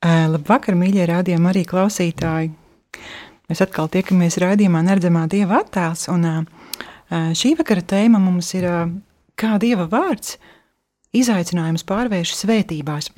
Labvakar, 0.00 0.72
mīļie 0.80 1.04
rādījumi, 1.10 1.48
arī 1.50 1.62
klausītāji! 1.68 2.48
Mēs 3.50 3.60
atkal 3.60 3.90
tiekamies 3.92 4.38
raidījumā 4.40 4.80
Neredzamā 4.86 5.26
dieva 5.28 5.58
attēls, 5.60 6.06
un 6.08 6.46
šī 7.36 7.50
vakara 7.58 7.84
tēma 7.84 8.16
mums 8.22 8.48
ir 8.56 8.64
kā 9.36 9.58
dieva 9.60 9.84
vārds 9.92 10.38
izaicinājums 11.12 11.84
pārvērš 11.84 12.32
svētībās. 12.38 13.10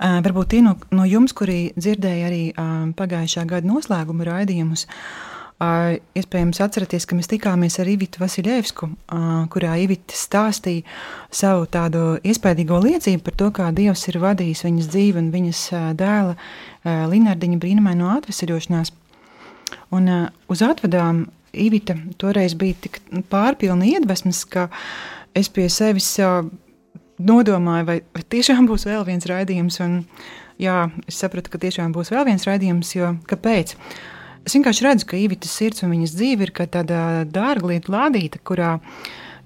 Varbūt 0.00 0.54
tie 0.54 0.62
no, 0.64 0.78
no 0.96 1.04
jums, 1.04 1.36
kuri 1.36 1.74
dzirdēja 1.76 2.30
arī 2.30 2.42
pagājušā 2.96 3.44
gada 3.50 3.68
noslēguma 3.68 4.30
raidījumus, 4.30 4.86
iespējams 6.18 6.60
atceraties, 6.64 7.06
ka 7.06 7.16
mēs 7.18 7.30
tikāmies 7.30 7.78
ar 7.82 7.90
Ivitu 7.90 8.22
Vasiljevsku, 8.22 8.88
kurā 9.52 9.76
Ivita 9.82 10.16
stāstīja 10.16 10.82
savu 11.30 11.68
tādu 11.70 12.16
iespaidīgo 12.26 12.80
liecību 12.82 13.22
par 13.26 13.36
to, 13.38 13.50
kā 13.54 13.68
Dievs 13.74 14.02
ir 14.10 14.18
vadījis 14.22 14.64
viņas 14.66 14.90
dzīvi 14.90 15.22
un 15.22 15.30
viņas 15.34 15.62
dēla 16.00 16.34
Linardiņa 17.12 17.60
brīnumaino 17.62 18.10
atvesaļošanās. 18.16 18.90
Un 19.94 20.10
uz 20.50 20.64
atvadām 20.66 21.26
Ivita 21.52 21.94
toreiz 22.18 22.56
bija 22.56 22.78
tik 22.86 22.98
pārpilna 23.30 23.86
iedvesmas, 23.90 24.42
ka 24.48 24.70
es 25.36 25.50
pie 25.52 25.68
sevis 25.72 26.14
nodomāju, 27.22 27.86
vai, 27.88 27.98
vai 28.14 28.24
tiešām 28.34 28.66
būs 28.68 28.86
vēl 28.88 29.04
viens 29.06 29.28
raidījums. 29.28 29.78
Un, 29.84 30.00
jā, 30.62 30.86
es 31.08 31.20
sapratu, 31.20 31.52
ka 31.52 31.60
tiešām 31.62 31.94
būs 31.94 32.12
vēl 32.14 32.26
viens 32.30 32.48
raidījums, 32.48 32.94
jo 32.96 33.14
kāpēc? 33.30 33.76
Es 34.46 34.56
vienkārši 34.56 34.86
redzu, 34.86 35.06
ka 35.10 35.18
īvitas 35.18 35.52
sirds 35.54 35.84
un 35.84 35.92
viņas 35.94 36.16
dzīve 36.18 36.48
ir 36.48 36.52
tāda 36.74 37.22
dārglietu 37.30 37.94
lādīta, 37.94 38.40
kurā, 38.42 38.74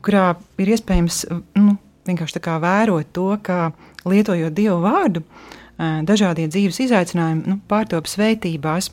kurā 0.04 0.30
ir 0.62 0.72
iespējams 0.72 1.24
nu, 1.58 1.76
vienkārši 2.08 2.42
vērot 2.62 3.12
to, 3.12 3.28
kā 3.42 3.70
lietojot 4.08 4.54
dievu 4.56 4.78
vārdu, 4.84 5.24
dažādie 5.78 6.46
dzīves 6.48 6.80
izaicinājumi 6.86 7.44
nu, 7.44 7.58
pārtop 7.68 8.08
svētībās. 8.08 8.92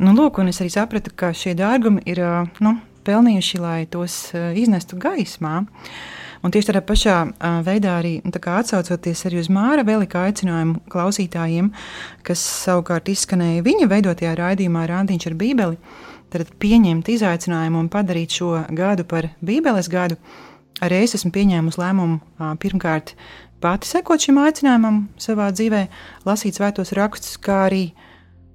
Nu, 0.00 0.14
lūk, 0.16 0.40
es 0.48 0.62
arī 0.62 0.72
sapratu, 0.72 1.12
ka 1.14 1.34
šie 1.36 1.54
dārgumi 1.54 2.02
ir 2.08 2.22
nu, 2.64 2.78
pelnījuši, 3.04 3.60
lai 3.60 3.84
tos 3.90 4.32
iznestu 4.34 4.98
gaismā. 4.98 5.60
Uh, 5.60 6.19
Un 6.40 6.52
tieši 6.54 6.70
tādā 6.70 6.80
pašā 6.88 7.16
veidā 7.66 7.98
arī 8.00 8.14
nu, 8.24 8.32
atsaucoties 8.32 9.26
arī 9.28 9.42
uz 9.42 9.50
Māra 9.52 9.84
Velika 9.84 10.22
aicinājumu 10.24 10.80
klausītājiem, 10.88 11.68
kas 12.24 12.40
savukārt 12.64 13.10
izskanēja 13.12 13.64
viņa 13.66 13.88
veidotajā 13.90 14.32
raidījumā 14.38 14.86
Rāndiņš 14.88 15.28
ar 15.28 15.36
Bībeli, 15.42 15.76
tad 16.32 16.54
pieņemt 16.62 17.12
izaicinājumu 17.12 17.82
un 17.84 17.92
padarīt 17.92 18.38
šo 18.40 18.54
gadu 18.72 19.04
par 19.04 19.28
Bībeles 19.44 19.92
gadu. 19.92 20.16
Arī 20.80 21.02
es 21.04 21.18
esmu 21.18 21.32
pieņēmusi 21.34 21.80
lēmumu 21.82 22.56
pirmkārt 22.62 23.12
pati 23.60 23.90
sekot 23.90 24.24
šim 24.24 24.40
aicinājumam 24.40 25.02
savā 25.20 25.50
dzīvē, 25.52 25.86
lasīt 26.24 26.56
svētos 26.56 26.94
rakstus, 26.96 27.36
kā 27.36 27.66
arī 27.66 27.90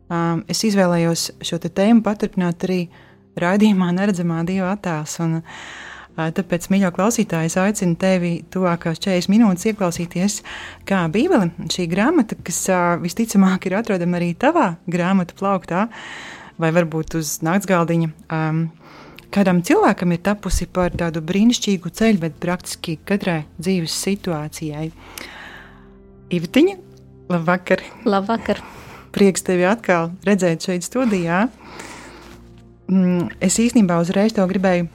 um, 0.09 0.41
es 0.49 0.63
izvēlējos 0.65 1.35
šo 1.45 1.61
tēmu 1.67 2.01
paturpināt 2.05 2.65
arī 2.65 2.87
raidījumā 3.37 3.91
Neredzamā 3.93 4.41
Dieva 4.47 4.73
attēls. 4.73 5.19
Un, 5.21 5.43
Tāpēc, 6.15 6.69
mīļo 6.71 6.93
klausītāji, 6.95 7.49
es 7.49 7.57
aicinu 7.59 7.97
tevi 7.99 8.37
tuvākās 8.53 9.01
40 9.03 9.27
minūtes 9.33 9.67
ieklausīties, 9.67 10.37
kā 10.87 11.01
Bībele, 11.11 11.49
šī 11.71 11.89
grāmata, 11.91 12.37
kas 12.39 12.61
visticamāk 13.03 13.67
ir 13.67 13.75
atrodama 13.81 14.21
arī 14.21 14.31
tavā 14.39 14.69
grāmatu 14.87 15.35
plauktā, 15.35 15.89
vai 16.61 16.71
varbūt 16.71 17.17
uz 17.19 17.35
naktsgaldiņa. 17.43 18.09
Um, 18.31 18.63
kādam 19.35 19.59
cilvēkam 19.67 20.15
ir 20.15 20.23
tapusi 20.23 20.69
par 20.71 20.95
tādu 20.95 21.19
brīnišķīgu 21.19 21.91
ceļu, 21.99 22.23
bet 22.23 22.39
praktiski 22.39 22.95
katrai 23.03 23.41
dzīves 23.59 23.99
situācijai. 24.07 24.87
Ivetiņa, 26.31 26.79
labvakar! 27.35 27.83
Labvakar! 28.07 28.63
Prieks 29.15 29.43
tevi 29.47 29.67
atkal 29.67 30.13
redzēt 30.27 30.63
šeit 30.63 30.87
studijā. 30.87 31.45
Mm, 32.87 33.33
es 33.43 33.59
īstenībā 33.59 33.99
uzreiz 33.99 34.35
to 34.35 34.47
gribēju 34.47 34.87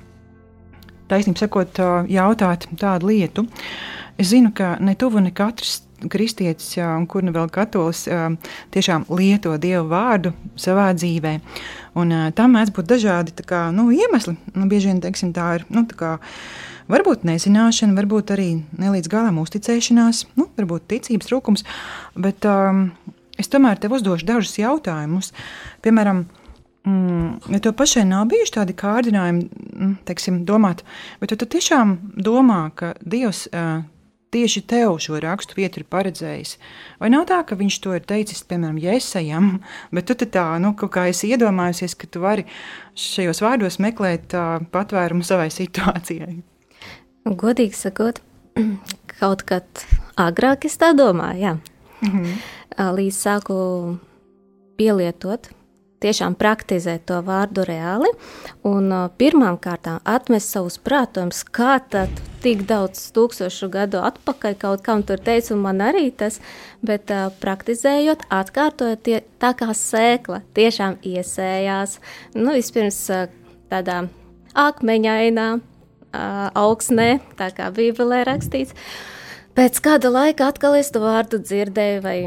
taisnība 1.10 1.44
sakot, 1.44 1.82
jautāt 2.10 2.66
tādu 2.80 3.10
lietu. 3.10 3.46
Es 4.20 4.30
zinu, 4.32 4.52
ka 4.54 4.74
ne 4.80 4.96
tuvu 4.98 5.22
ne 5.24 5.32
katrs 5.34 5.80
kristietis, 6.08 6.72
un 6.80 7.06
kur 7.10 7.24
nu 7.24 7.32
vēl 7.34 7.50
katolis, 7.52 8.06
tiešām 8.72 9.06
lieto 9.12 9.52
dievu 9.60 9.88
vārdu 9.90 10.32
savā 10.60 10.90
dzīvē. 10.96 11.34
Un, 12.00 12.14
tam 12.36 12.56
mēdz 12.56 12.72
būt 12.76 12.88
dažādi 12.88 13.34
kā, 13.46 13.66
nu, 13.74 13.88
iemesli. 13.92 14.36
Nu, 14.54 14.68
bieži 14.70 14.92
vien 14.92 15.00
teiksim, 15.02 15.34
tā 15.36 15.48
ir 15.58 15.66
nu, 15.72 15.84
tā 15.90 15.98
kā, 15.98 16.12
varbūt 16.90 17.26
nezināšana, 17.28 17.96
varbūt 17.98 18.32
arī 18.34 18.50
nelīdz 18.80 19.10
galam 19.10 19.40
uzticēšanās, 19.42 20.26
nu, 20.40 20.48
varbūt 20.58 20.88
ticības 20.90 21.30
trūkums. 21.30 21.66
Bet 22.18 22.46
um, 22.48 22.88
es 23.40 23.50
tomēr 23.52 23.80
tev 23.82 23.98
uzdošu 23.98 24.28
dažus 24.28 24.56
jautājumus. 24.60 25.34
Piemēram, 25.84 26.24
ja 26.84 27.60
tev 27.60 27.72
pašai 27.76 28.04
nav 28.08 28.26
bijuši 28.30 28.54
tādi 28.56 28.74
kārdinājumi, 28.76 29.46
mm, 29.76 29.94
teiksim, 30.08 30.44
domāt, 30.48 30.84
bet 31.20 31.34
tu, 31.36 31.46
tiešām 31.46 31.96
domā, 32.16 32.70
ka 32.74 32.94
Dievs 33.00 33.46
tieši 34.30 34.62
tev 34.70 34.96
šo 35.02 35.18
rakstu 35.20 35.58
vietu 35.58 35.80
ir 35.80 35.86
paredzējis. 35.90 36.54
Vai 37.02 37.10
nav 37.10 37.26
tā, 37.30 37.40
ka 37.46 37.58
viņš 37.58 37.78
to 37.82 37.94
ir 37.98 38.06
teicis, 38.06 38.44
piemēram, 38.46 38.78
Jēzusam, 38.80 39.50
bet 39.94 40.08
tu 40.08 40.16
tā, 40.26 40.46
nu, 40.62 40.72
kā 40.78 41.08
esi 41.10 41.32
iedomājusies, 41.34 41.96
ka 41.98 42.08
tu 42.10 42.22
vari 42.24 42.46
šajos 42.94 43.42
vārdos 43.44 43.80
meklēt 43.82 44.36
uh, 44.38 44.62
patvērumu 44.72 45.26
savai 45.26 45.50
situācijai? 45.54 46.38
Godīgi 47.26 47.76
sakot, 47.76 48.22
kaut 49.20 49.44
kad 49.48 49.86
agrāk 50.20 50.64
es 50.70 50.78
tā 50.80 50.94
domāju, 50.96 51.40
jā. 51.44 51.56
Mm 52.00 52.10
-hmm. 52.10 52.36
Līdz 52.96 53.16
sāku 53.16 53.98
pielietot 54.76 55.50
tiešām 56.00 56.34
praktizēt 56.40 57.04
to 57.10 57.20
vārdu 57.24 57.64
reāli 57.68 58.10
un 58.66 58.88
uh, 58.92 59.06
pirmām 59.20 59.58
kārtām 59.60 60.00
atmest 60.08 60.54
savus 60.54 60.78
prātojumus, 60.82 61.42
kā 61.44 61.78
tad 61.92 62.22
tik 62.44 62.64
daudz 62.68 63.02
tūkstošu 63.16 63.68
gadu 63.72 64.00
atpakaļ 64.04 64.56
kaut 64.60 64.84
kam 64.86 65.04
tur 65.06 65.20
teica, 65.20 65.52
un 65.54 65.62
man 65.66 65.82
arī 65.84 66.08
tas, 66.10 66.40
bet 66.82 67.12
uh, 67.12 67.28
praktizējot, 67.42 68.26
atkārtojot 68.32 69.04
tie, 69.06 69.20
tā 69.42 69.52
kā 69.58 69.70
sēkla 69.76 70.42
tiešām 70.56 70.98
iesējās, 71.04 71.98
nu, 72.38 72.56
vispirms 72.56 73.00
uh, 73.12 73.30
tādā 73.72 74.02
akmeņainā 74.58 75.48
uh, 75.56 76.44
augsnē, 76.58 77.10
tā 77.38 77.52
kā 77.56 77.72
bībelē 77.76 78.24
rakstīts, 78.32 78.76
Pēc 79.50 79.80
kāda 79.82 80.12
laika 80.14 80.46
atkal 80.48 80.76
es 80.78 80.92
to 80.94 81.02
vārdu 81.02 81.40
dzirdēju 81.42 82.02
vai 82.04 82.18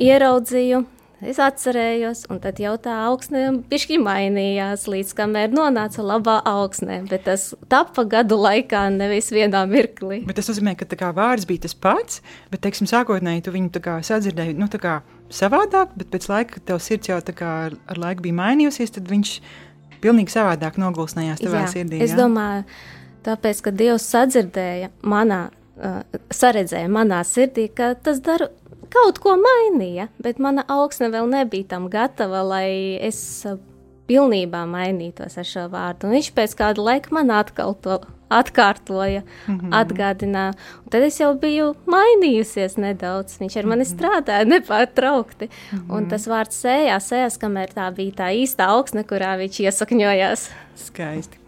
ieraudzīju, 0.00 0.80
Es 1.20 1.36
atcerējos, 1.42 2.22
un 2.32 2.38
tad 2.40 2.56
jau 2.62 2.72
tā 2.80 2.94
augsne 3.04 3.42
pišķi 3.68 3.98
mainījās, 4.00 4.86
līdz 4.88 5.12
kamēr 5.18 5.52
nonāca 5.52 6.00
labā 6.00 6.38
augsnē, 6.48 7.02
bet 7.10 7.26
tas 7.26 7.50
tapa 7.68 8.06
gadu 8.08 8.38
laikā, 8.40 8.86
nevis 8.94 9.28
vienā 9.34 9.66
mirklī. 9.68 10.22
Bet 10.24 10.38
tas 10.40 10.48
nozīmē, 10.48 10.72
ka 10.80 10.88
kā, 10.88 11.10
vārds 11.16 11.44
bija 11.48 11.66
tas 11.66 11.76
pats, 11.76 12.22
bet, 12.52 12.62
teiksim, 12.64 12.88
sākotnēji 12.88 13.44
tu 13.44 13.52
viņu 13.52 13.82
kā, 13.84 13.98
sadzirdēji, 14.06 14.56
nu, 14.56 14.70
tā 14.72 14.80
kā 14.80 14.94
savādāk, 15.28 15.92
bet 16.00 16.08
pēc 16.14 16.28
laika, 16.32 16.56
kad 16.56 16.70
tev 16.72 16.80
sirds 16.80 17.12
jau 17.12 17.20
tā 17.24 17.36
kā 17.36 17.50
ar, 17.68 18.00
laiku 18.00 18.24
bija 18.24 18.38
mainījusies, 18.40 18.96
tad 18.96 19.12
viņš 19.12 19.34
pilnīgi 20.00 20.32
savādāk 20.32 20.80
nogulsnējās 20.80 21.44
tavā 21.44 21.66
jā, 21.66 21.72
sirdī. 21.74 22.00
Es 22.00 22.14
jā? 22.14 22.22
domāju, 22.22 22.64
tāpēc, 23.28 23.60
ka 23.66 23.74
Dievs 23.76 24.08
sadzirdēja 24.08 24.88
manā, 25.04 25.42
uh, 25.76 26.00
saredzēja 26.32 26.88
manā 26.88 27.20
sirdī, 27.28 27.68
ka 27.76 27.92
tas 28.00 28.24
dara 28.24 28.48
kaut 28.90 29.18
ko 29.22 29.36
mainīja, 29.40 30.08
bet 30.22 30.38
mana 30.38 30.64
augsne 30.68 31.10
vēl 31.12 31.28
nebija 31.30 31.72
tam 31.74 31.88
gatava, 31.92 32.42
lai 32.42 32.98
es 33.00 33.20
uh, 33.48 33.58
pilnībā 34.10 34.64
mainītos 34.68 35.38
ar 35.38 35.46
šo 35.46 35.66
vārdu. 35.72 36.08
Un 36.08 36.18
viņš 36.18 36.32
pēc 36.36 36.56
kāda 36.58 36.82
laika 36.82 37.14
man 37.14 37.30
atkal 37.34 37.76
to 37.82 38.00
atkārtoja, 38.30 39.22
mm 39.22 39.56
-hmm. 39.58 39.72
atgādināja. 39.74 40.54
Un 40.84 40.90
tad 40.90 41.02
es 41.02 41.18
jau 41.20 41.32
biju 41.34 41.74
mainījusies 41.86 42.76
nedaudz. 42.78 43.38
Viņš 43.40 43.56
ar 43.58 43.66
mani 43.66 43.84
-hmm. 43.84 43.94
strādāja 43.94 44.44
nepārtraukti. 44.46 45.48
Mm 45.48 45.78
-hmm. 45.78 45.96
Un 45.96 46.08
tas 46.08 46.26
vārds 46.26 46.62
sējās, 46.62 47.10
sējās, 47.10 47.38
kamēr 47.38 47.74
tā 47.74 47.90
bija 47.94 48.12
tā 48.12 48.28
īsta 48.42 48.66
augsne, 48.66 49.04
kurā 49.04 49.36
viņš 49.38 49.60
iesakņojās. 49.60 50.50
Skaisti. 50.74 51.38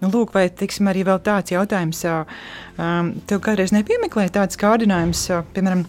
Nu, 0.00 0.08
lūk, 0.08 0.34
vai 0.34 0.50
tiksim, 0.50 0.86
arī 0.86 1.04
tāds 1.04 1.50
jautājums, 1.50 2.04
um, 2.04 3.14
tev 3.26 3.40
kādreiz 3.40 3.72
nepiemeklēja 3.72 4.30
tāds 4.30 4.56
kārdinājums, 4.56 5.30
piemēram, 5.54 5.84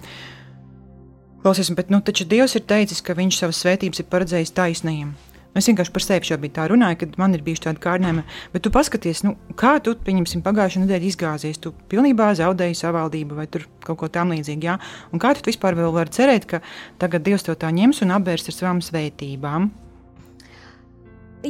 Klausies, 1.44 1.70
bet 1.78 1.92
nu, 1.94 2.02
taču 2.02 2.26
Dievs 2.28 2.58
ir 2.58 2.66
teicis, 2.68 3.04
ka 3.06 3.16
Viņš 3.18 3.40
savas 3.40 3.64
svētības 3.64 4.02
ir 4.02 4.10
paredzējis 4.12 4.56
taisnajiem. 4.58 5.16
Nu, 5.58 5.62
es 5.62 5.68
vienkārši 5.72 5.94
par 5.94 6.04
sevi 6.06 6.28
šobrīd 6.30 6.54
tā 6.54 6.68
runāju, 6.70 7.00
kad 7.02 7.16
man 7.18 7.34
ir 7.34 7.42
bijuši 7.42 7.64
tādi 7.64 7.82
kārdinājumi. 7.82 8.24
Bet 8.54 8.62
tu 8.62 8.70
paskaties, 8.74 9.24
nu, 9.26 9.32
kā 9.58 9.72
tu, 9.82 9.96
pieņemsim, 10.06 10.44
pagājušā 10.46 10.84
nedēļa 10.84 11.08
izgāzies. 11.08 11.58
Tu 11.64 11.72
pilnībā 11.90 12.28
zaudēji 12.38 12.78
savaldību 12.78 13.40
vai 13.40 13.48
kaut 13.50 13.98
ko 13.98 14.10
tamlīdzīgu. 14.20 14.68
Ja? 14.68 14.76
Un 15.10 15.24
kā 15.24 15.32
tu 15.34 15.42
vispār 15.48 15.74
vēl 15.80 15.90
vari 15.96 16.14
cerēt, 16.14 16.46
ka 16.52 16.60
tagad 17.02 17.26
Dievs 17.26 17.48
to 17.48 17.56
tā 17.58 17.72
ņems 17.74 18.04
un 18.06 18.14
apbērs 18.20 18.46
ar 18.52 18.58
savām 18.58 18.84
svētībām? 18.86 19.72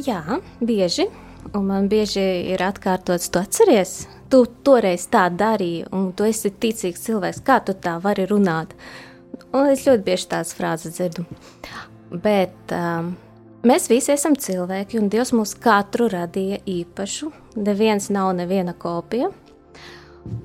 Jā, 0.08 0.22
bieži. 0.64 1.08
Un 1.52 1.68
man 1.68 1.90
bieži 1.92 2.24
ir 2.54 2.64
atkārtots, 2.64 3.28
tu 3.32 3.40
atceries, 3.40 3.92
tu 4.32 4.42
toreiz 4.64 5.04
tā 5.12 5.26
darīji, 5.32 5.84
un 5.92 6.10
tu 6.16 6.24
esi 6.28 6.48
ticīgs 6.48 7.04
cilvēks. 7.04 7.44
Kā 7.44 7.60
tu 7.64 7.76
tā 7.76 7.98
vari 8.00 8.24
runāt? 8.28 8.72
Un 9.56 9.70
es 9.72 9.86
ļoti 9.86 10.04
bieži 10.04 10.28
tādas 10.28 10.52
frāzes 10.56 10.98
dzirdu. 10.98 11.24
Bet 12.12 12.72
um, 12.76 13.14
mēs 13.68 13.88
visi 13.88 14.12
esam 14.12 14.36
cilvēki, 14.36 14.98
un 15.00 15.08
Dievs 15.12 15.32
mūs 15.36 15.54
katru 15.60 16.08
radīja 16.12 16.60
īpašu. 16.68 17.30
Neviens 17.60 18.10
nav 18.12 18.34
neviena 18.36 18.74
kopija. 18.76 19.30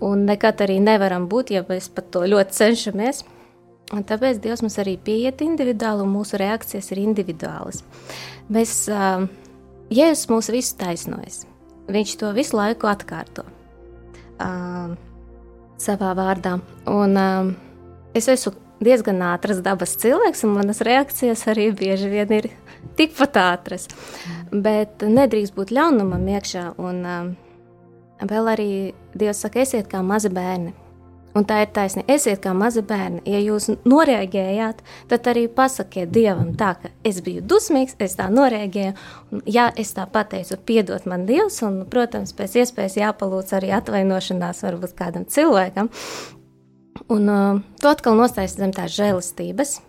Un 0.03 0.23
nekad 0.27 0.63
arī 0.63 0.79
nevaram 0.79 1.27
būt, 1.31 1.51
ja 1.55 1.63
mēs 1.67 1.89
pat 1.91 2.11
to 2.15 2.23
ļoti 2.29 2.55
cenšamies. 2.55 3.23
Un 3.93 4.05
tāpēc 4.07 4.39
Dievs 4.41 4.63
mums 4.63 4.79
arī 4.79 4.95
pieiet 4.97 5.43
individuāli, 5.43 6.05
un 6.05 6.13
mūsu 6.15 6.39
reakcijas 6.39 6.89
ir 6.95 7.03
individuālas. 7.03 7.83
Mēs, 8.53 8.77
uh, 8.91 9.27
Jēzus 9.93 10.29
mūs 10.31 10.49
visus 10.53 10.77
taisnojas. 10.79 11.43
Viņš 11.91 12.15
to 12.21 12.31
visu 12.33 12.55
laiku 12.55 12.87
atkārto 12.87 13.43
uh, 14.39 14.95
savā 15.75 16.13
vārdā. 16.15 16.55
Un, 16.87 17.19
uh, 17.19 17.51
es 18.15 18.31
esmu 18.31 18.55
diezgan 18.85 19.21
ātras 19.25 19.61
dabas 19.65 19.95
cilvēks, 20.01 20.43
un 20.47 20.57
manas 20.57 20.83
reakcijas 20.85 21.45
arī 21.51 21.69
bieži 21.77 22.11
vien 22.11 22.35
ir 22.37 22.49
tikpat 22.99 23.39
ātras. 23.41 23.87
Bet 24.51 25.05
nedrīkst 25.07 25.55
būt 25.57 25.73
ļaunumam 25.75 26.27
iekšā, 26.35 26.69
un 26.81 27.01
um, 27.03 27.33
vēl 28.29 28.53
arī 28.53 28.71
Dievs 29.17 29.43
saka, 29.45 29.63
esiet 29.63 29.89
kā 29.91 30.01
mazi 30.05 30.31
bērni. 30.33 30.73
Un 31.33 31.47
tā 31.49 31.63
ir 31.63 31.71
taisnība. 31.73 32.13
Esiet 32.13 32.43
kā 32.43 32.51
mazi 32.53 32.83
bērni. 32.85 33.23
Ja 33.25 33.39
jūs 33.41 33.71
noreaģējāt, 33.89 34.83
tad 35.09 35.29
arī 35.31 35.47
pasakiet 35.49 36.11
Dievam, 36.13 36.51
tā, 36.57 36.75
ka 36.77 36.91
es 37.05 37.23
biju 37.25 37.41
dusmīgs, 37.49 37.95
es 38.05 38.13
tā 38.19 38.27
noreaģēju. 38.29 38.93
Un, 39.33 39.41
ja 39.49 39.71
es 39.79 39.95
tā 39.97 40.05
pateicu, 40.13 40.59
piedod 40.61 41.07
man 41.09 41.25
Dievs, 41.29 41.57
un, 41.65 41.81
protams, 41.89 42.35
pēc 42.37 42.59
iespējas 42.61 42.99
jāpalūdz 43.01 43.57
arī 43.57 43.73
atvainošanās 43.79 44.61
varbūt 44.67 44.93
kādam 44.99 45.25
cilvēkam, 45.25 45.89
Un 47.11 47.29
uh, 47.29 47.63
to 47.81 47.89
atkal 47.91 48.17
nostājas 48.19 48.57
zem 48.59 48.73
tās 48.75 48.93
žēlastības. 48.95 49.79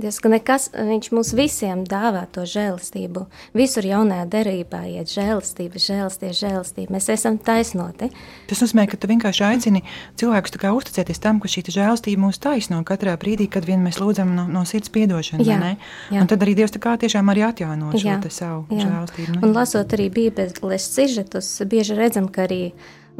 Dievs, 0.00 0.16
ka 0.22 0.30
nekas, 0.32 0.68
viņš 0.72 1.10
mums 1.12 1.30
visiem 1.36 1.82
dāvā 1.84 2.22
to 2.32 2.46
žēlastību. 2.48 3.26
Visur 3.56 3.84
jaunajā 3.84 4.24
derībā 4.32 4.80
iet 4.88 5.10
žēlastība, 5.12 5.80
žēlastība, 5.82 6.36
žēlastība. 6.38 6.94
Mēs 6.94 7.10
esam 7.12 7.36
taisnoti. 7.36 8.08
Tas 8.48 8.62
nozīmē, 8.64 8.86
ka 8.88 8.96
tu 8.96 9.10
vienkārši 9.10 9.44
aicini 9.50 9.82
cilvēkus 10.20 10.56
uzticēties 10.70 11.20
tam, 11.20 11.40
ka 11.42 11.50
šī 11.52 11.66
žēlastība 11.68 12.22
mūs 12.24 12.40
taisno 12.40 12.80
katrā 12.86 13.18
brīdī, 13.20 13.50
kad 13.52 13.68
vien 13.68 13.84
mēs 13.84 14.00
lūdzam 14.00 14.32
no, 14.38 14.46
no 14.48 14.64
sirds 14.64 14.92
piedošanu. 14.94 15.44
Jā, 15.44 15.74
jā. 16.08 16.22
Un 16.22 16.30
tad 16.30 16.46
arī 16.46 16.56
Dievs 16.56 16.72
tiešām 16.72 17.28
arī 17.34 17.44
atjauno 17.50 17.92
šo 17.92 18.16
savu 18.32 18.64
jā. 18.72 18.86
žēlastību. 18.86 19.36
Nu, 19.36 19.42
un 19.50 19.52
lasot 19.58 19.92
arī 19.98 20.08
Bībeles 20.16 20.88
sižetus, 20.88 21.52
bieži 21.68 21.98
redzam, 21.98 22.30
ka 22.32 22.48
arī 22.48 22.62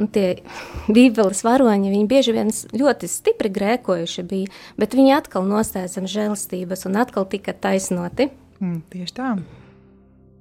nu, 0.00 0.08
tie 0.10 0.40
bībeles 0.88 1.44
varoņi, 1.46 1.92
viņi 1.92 2.08
bieži 2.10 2.34
vien 2.36 2.50
ļoti 2.50 3.10
stipri 3.10 3.52
grēkojuši 3.52 4.26
bija, 4.30 4.50
bet 4.80 4.96
viņi 4.96 5.16
atkal 5.18 5.46
nostāja 5.48 5.90
zem 5.92 6.08
žēlastības 6.10 6.86
un 6.88 7.00
atkal 7.02 7.28
tika 7.30 7.54
taisnoti. 7.54 8.30
Mm, 8.60 8.82
tieši 8.92 9.16
tā. 9.16 9.34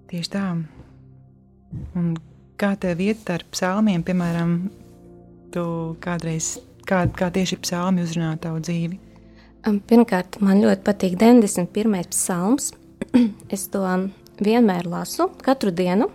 Tieši 0.10 0.34
tā. 0.34 0.46
Un 2.00 2.14
kā 2.60 2.74
tev 2.82 3.04
iet 3.04 3.30
ar 3.32 3.46
psalmiem, 3.52 4.04
piemēram, 4.06 4.56
tu 5.54 5.66
kādreiz, 6.04 6.58
kā, 6.90 7.06
kā 7.14 7.30
tieši 7.34 7.60
psalmi 7.64 8.04
uzrunā 8.06 8.34
tavu 8.42 8.64
dzīvi? 8.66 9.00
Pirmkārt, 9.90 10.40
man 10.44 10.62
ļoti 10.64 10.86
patīk 10.88 11.18
91. 11.20 12.10
psalms. 12.14 12.72
es 13.56 13.68
to 13.72 13.84
vienmēr 14.44 14.88
lasu, 14.88 15.30
katru 15.44 15.72
dienu, 15.76 16.10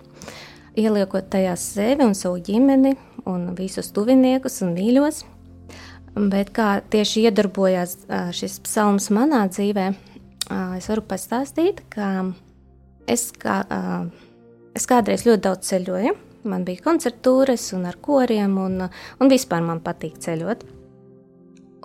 ieliekot 0.79 1.31
tajā 1.32 1.55
sevi 1.61 2.05
un 2.06 2.15
savu 2.19 2.41
ģimeni, 2.44 2.94
un 3.31 3.53
visus 3.59 3.93
tuviniekus 3.94 4.61
un 4.65 4.75
mīļos. 4.76 5.23
Bet 6.15 6.53
kā 6.55 6.79
tieši 6.91 7.26
iedarbojās 7.29 7.97
šis 8.37 8.61
psalms 8.67 9.09
manā 9.15 9.44
dzīvē, 9.50 9.88
es 10.79 10.87
varu 10.91 11.03
pastāstīt, 11.11 11.82
ka 11.91 12.11
es, 13.11 13.31
kā, 13.35 13.62
es 14.76 14.87
kādreiz 14.91 15.26
ļoti 15.26 15.44
daudz 15.49 15.73
ceļoju. 15.73 16.15
Man 16.44 16.67
bija 16.67 16.85
koncertūras 16.85 17.70
un 17.75 17.87
ar 17.88 17.97
koriem, 18.05 18.59
un, 18.61 18.85
un 18.85 19.32
vispār 19.32 19.65
man 19.65 19.81
patīk 19.82 20.20
ceļot. 20.20 20.67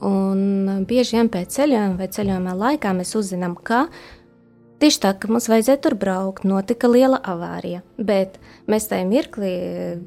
Un 0.05 0.83
bieži 0.87 1.17
vien 1.17 1.29
pēc 1.31 1.57
ceļojuma 1.57 1.97
vai 1.99 2.07
ceļojuma 2.11 2.55
laikā 2.59 2.91
mēs 2.95 3.15
uzzinām, 3.19 3.55
ka 3.55 3.87
Tieši 4.79 4.99
tā, 5.03 5.09
ka 5.19 5.27
mums 5.27 5.49
vajadzēja 5.51 5.81
tur 5.83 5.95
braukt, 5.99 6.45
notika 6.47 6.87
liela 6.87 7.19
avārija. 7.19 7.81
Bet 7.97 8.37
mēs 8.71 8.87
tajā 8.87 9.03
mirklī 9.09 9.53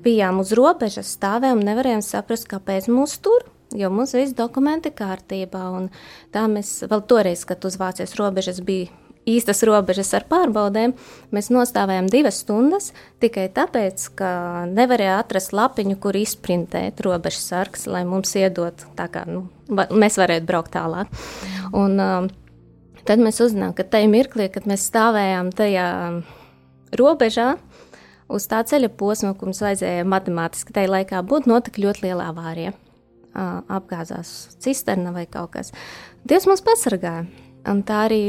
bijām 0.04 0.40
uz 0.40 0.54
robežas, 0.56 1.10
stāvējām 1.18 1.60
un 1.60 1.68
nevarējām 1.68 2.04
saprast, 2.06 2.48
kāpēc 2.48 2.88
mūs 2.88 3.18
tur. 3.20 3.44
Jo 3.76 3.88
mums 3.92 4.12
viss 4.16 4.36
dokumenti 4.36 4.92
kārtībā, 4.92 5.62
un 5.76 5.88
tā 6.32 6.44
mēs 6.48 6.82
vēl 6.88 7.04
toreiz, 7.08 7.44
kad 7.48 7.64
uz 7.64 7.78
Vācijas 7.80 8.16
robežas 8.20 8.60
bija 8.64 8.90
īstas 9.28 9.62
robežas 9.66 10.10
ar 10.16 10.26
pārbaudēm, 10.30 10.94
mēs 11.34 11.50
nostājām 11.54 12.08
divas 12.10 12.40
stundas 12.42 12.90
tikai 13.22 13.48
tāpēc, 13.54 14.08
ka 14.18 14.32
nevarēja 14.72 15.20
atrast 15.22 15.54
lapiņu, 15.56 15.98
kur 16.02 16.18
izprintēt 16.18 17.00
robežas 17.04 17.46
sargs, 17.52 17.86
lai 17.90 18.02
mums 18.08 18.34
iedot, 18.38 18.86
tā 18.98 19.08
kā 19.12 19.24
nu, 19.28 19.46
mēs 19.70 20.18
varētu 20.20 20.48
braukt 20.48 20.74
tālāk. 20.74 21.12
Un, 21.72 22.00
uh, 22.00 22.41
Tad 23.08 23.22
mēs 23.22 23.40
uzzinājām, 23.42 23.74
ka 23.74 23.86
tajā 23.96 24.08
mirklī, 24.10 24.46
kad 24.52 24.66
mēs 24.70 24.86
stāvējām 24.90 25.50
tajā 25.58 25.86
robežā, 26.98 27.48
uz 28.32 28.46
tā 28.50 28.62
ceļa 28.66 28.90
posma, 28.98 29.34
kur 29.36 29.50
mums 29.50 29.62
vajadzēja 29.64 30.06
matemātiski 30.08 30.74
tajā 30.76 30.90
laikā 30.92 31.22
būt, 31.26 31.48
notika 31.50 31.82
ļoti 31.82 32.06
liela 32.06 32.30
avārija. 32.32 32.74
Apgāzās 33.32 34.52
cisterna 34.60 35.12
vai 35.14 35.24
kaut 35.30 35.54
kas. 35.56 35.72
Dievs 36.28 36.46
mums 36.50 36.62
pasargāja. 36.64 37.24
Un 37.70 37.80
tā 37.86 38.04
arī, 38.08 38.22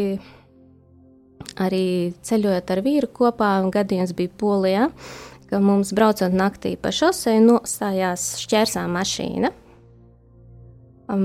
arī 1.61 1.85
ceļojot 2.23 2.73
ar 2.73 2.81
vīru 2.85 3.09
kopā, 3.11 3.56
gadījums 3.73 4.13
bija 4.18 4.31
Polijā, 4.39 4.89
ka 5.49 5.59
mums 5.61 5.92
braucot 5.94 6.33
naktī 6.33 6.75
pa 6.80 6.94
šosei 6.94 7.42
nostājās 7.44 8.35
šķērsā 8.45 8.85
mašīna. 8.89 9.51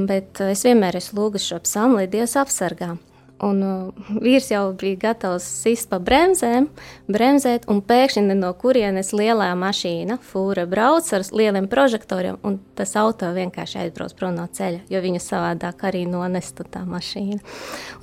Bet 0.08 0.40
es 0.48 0.64
vienmēr 0.66 0.98
esmu 0.98 1.22
lūgusi 1.22 1.52
šo 1.52 1.62
psalmu, 1.64 2.00
lai 2.00 2.08
Dievs 2.10 2.34
apsargā. 2.40 2.96
Un 3.44 3.60
uh, 3.62 4.06
vīrs 4.18 4.48
jau 4.50 4.64
bija 4.78 4.98
gatavs 5.04 5.44
sist 5.62 5.86
pa 5.92 6.00
bremzēm, 6.02 6.66
bremzēt, 7.06 7.68
un 7.70 7.78
pēkšņi 7.86 8.34
no 8.34 8.50
kurienes 8.58 9.12
lielā 9.14 9.52
mašīna, 9.58 10.16
fūra 10.32 10.64
brauc 10.66 11.06
ar 11.14 11.22
lieliem 11.30 11.68
prožektoriem, 11.70 12.40
un 12.42 12.58
tas 12.78 12.96
auto 12.98 13.30
vienkārši 13.36 13.84
aizbrauc 13.84 14.16
prom 14.18 14.34
no 14.34 14.48
ceļa, 14.50 14.82
jo 14.90 15.02
viņu 15.04 15.22
savādāk 15.22 15.86
arī 15.86 16.02
nonestu 16.10 16.66
tā 16.66 16.82
mašīna. 16.88 17.38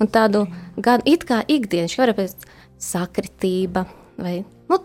Un 0.00 0.12
tādu 0.12 0.46
gan 0.80 1.04
it 1.04 1.28
kā 1.28 1.42
ikdienas, 1.44 1.98
varbūt 2.00 2.48
sakritība 2.80 3.84
vai, 4.16 4.38
nu, 4.70 4.80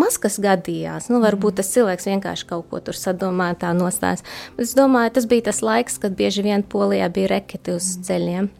maz 0.00 0.18
kas 0.18 0.40
gadījās. 0.42 1.06
Nu, 1.12 1.20
varbūt 1.22 1.60
tas 1.60 1.70
cilvēks 1.74 2.10
vienkārši 2.10 2.50
kaut 2.50 2.66
ko 2.70 2.82
tur 2.82 2.98
sadomāja, 2.98 3.60
tā 3.66 3.72
nostājas. 3.78 4.26
Bet 4.56 4.66
es 4.66 4.74
domāju, 4.78 5.14
tas 5.18 5.30
bija 5.30 5.48
tas 5.52 5.62
laiks, 5.64 6.00
kad 6.02 6.18
bieži 6.18 6.44
vien 6.46 6.66
Polijā 6.66 7.08
bija 7.14 7.36
reketi 7.36 7.78
uz 7.78 7.94
ceļiem. 8.06 8.50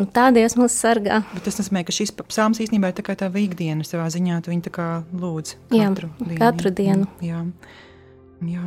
Un 0.00 0.08
tā 0.08 0.30
Dievs 0.32 0.56
mūs 0.56 0.72
sargā. 0.80 1.20
Bet 1.34 1.44
tas 1.44 1.58
nozīmē, 1.60 1.82
ka 1.84 1.92
šis 1.92 2.14
psalms 2.22 2.62
īstenībā 2.64 2.88
ir 2.88 2.96
tā 2.96 3.04
kā 3.04 3.16
tā 3.20 3.28
ikdiena 3.28 3.84
savā 3.84 4.08
ziņā. 4.12 4.40
Tā 4.46 4.72
kā 4.72 4.88
lūdz 5.12 5.56
katru, 5.68 6.08
jā, 6.08 6.24
dienu. 6.24 6.40
katru 6.40 6.72
dienu. 6.72 7.08
Jā, 7.24 7.44
jā. 8.48 8.64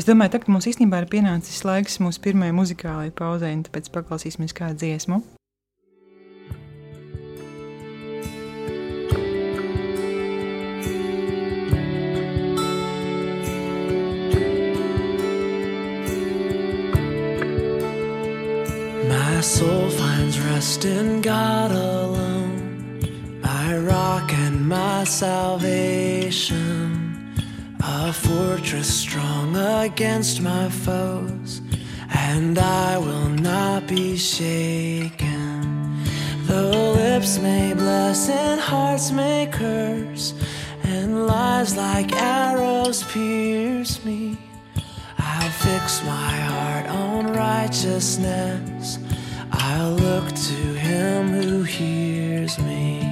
Es 0.00 0.06
domāju, 0.08 0.38
ka 0.40 0.52
mums 0.52 0.68
īstenībā 0.68 1.02
ir 1.02 1.10
pienācis 1.12 1.64
laiks 1.64 1.98
mūsu 2.04 2.20
pirmajai 2.24 2.56
muzikālajai 2.56 3.16
pauzei, 3.16 3.56
un 3.56 3.66
tāpēc 3.66 3.88
paklausīsimies 3.96 4.56
kādu 4.56 4.80
dziesmu. 4.84 5.22
My 19.10 19.40
soul 19.42 19.88
finds 19.88 20.19
rest 20.60 20.84
in 20.84 21.22
God 21.22 21.70
alone, 21.70 23.00
my 23.40 23.78
rock 23.78 24.30
and 24.34 24.68
my 24.68 25.04
salvation, 25.04 26.54
a 27.82 28.12
fortress 28.12 28.94
strong 29.04 29.56
against 29.56 30.42
my 30.42 30.68
foes. 30.68 31.62
and 32.12 32.58
I 32.58 32.98
will 32.98 33.30
not 33.30 33.86
be 33.86 34.18
shaken. 34.18 35.62
Though 36.42 36.92
lips 36.92 37.38
may 37.38 37.72
bless 37.72 38.28
and 38.28 38.60
hearts 38.60 39.12
may 39.12 39.48
curse, 39.50 40.34
and 40.82 41.26
lies 41.26 41.74
like 41.74 42.12
arrows 42.12 43.02
pierce 43.04 44.04
me, 44.04 44.36
I'll 45.16 45.54
fix 45.66 46.02
my 46.04 46.32
heart 46.52 46.86
on 46.88 47.32
righteousness. 47.32 48.98
I'll 49.72 49.92
look 49.92 50.26
to 50.32 50.60
him 50.86 51.28
who 51.28 51.62
hears 51.62 52.58
me. 52.58 53.02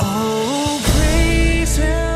Oh, 0.00 0.80
praise 0.90 1.76
him, 1.76 2.07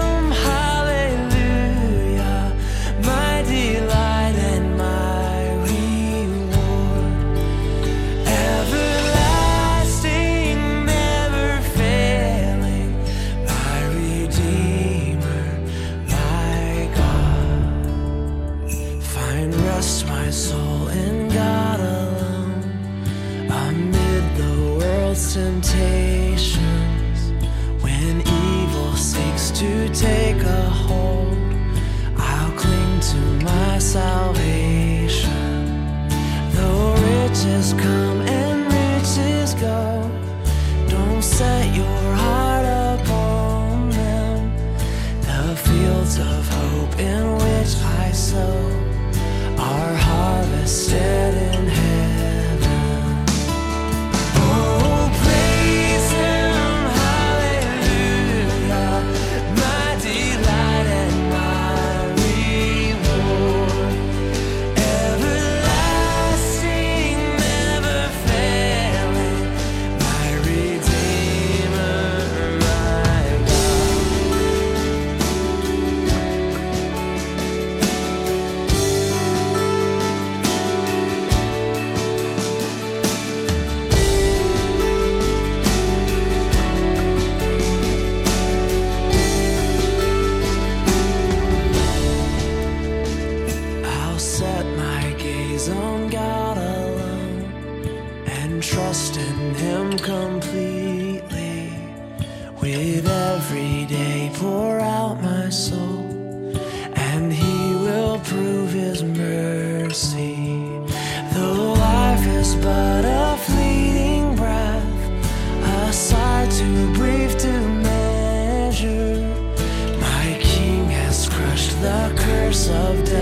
of 122.53 123.03
death, 123.07 123.22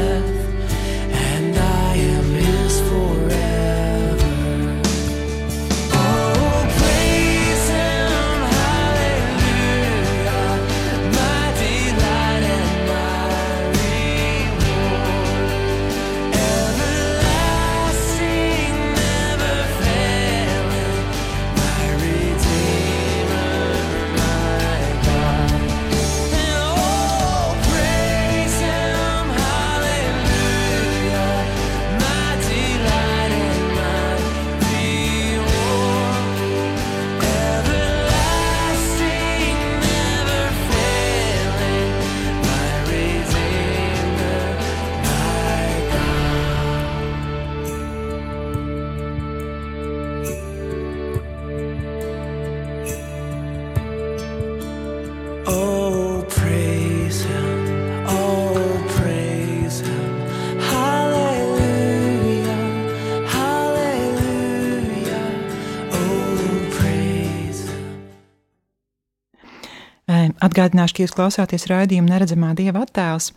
Atgādināšu, 70.60 70.92
ka 70.92 71.04
jūs 71.06 71.14
klausāties 71.16 71.62
raidījuma 71.70 72.10
Neredzamā 72.10 72.50
Dieva 72.52 72.82
attēls. 72.84 73.30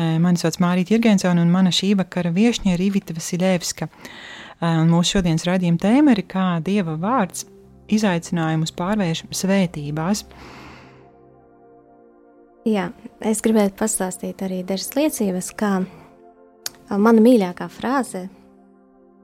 Mani 0.00 0.40
sauc 0.40 0.56
Mārija 0.64 0.94
Jurgensona 0.94 1.42
un 1.44 1.50
mana 1.52 1.68
šī 1.68 1.90
vakara 1.98 2.30
viešņa 2.32 2.70
ir 2.72 2.80
Rivita 2.80 3.12
Vasiljevska. 3.12 3.90
Un 4.64 4.88
mūsu 4.88 5.18
šodienas 5.18 5.44
raidījuma 5.44 5.82
tēma 5.82 6.14
ir 6.14 6.22
kā 6.24 6.46
Dieva 6.64 6.94
vārds 7.02 7.44
izaicinājumus 7.92 8.72
pārvērš 8.80 9.26
svētībās. 9.42 10.24
Jā, 12.64 12.88
es 13.20 13.44
gribētu 13.44 13.76
pastāstīt 13.82 14.40
arī 14.48 14.62
dažas 14.64 14.96
liecības, 14.96 15.52
kā 15.60 15.74
mana 16.88 17.26
mīļākā 17.28 17.68
frāze 17.76 18.30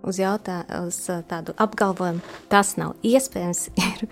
uz, 0.04 0.20
jautā, 0.20 0.60
uz 0.84 1.06
tādu 1.32 1.56
apgalvojumu, 1.56 2.20
tas 2.52 2.76
nav 2.76 2.98
iespējams, 3.00 3.70
ir 3.88 4.10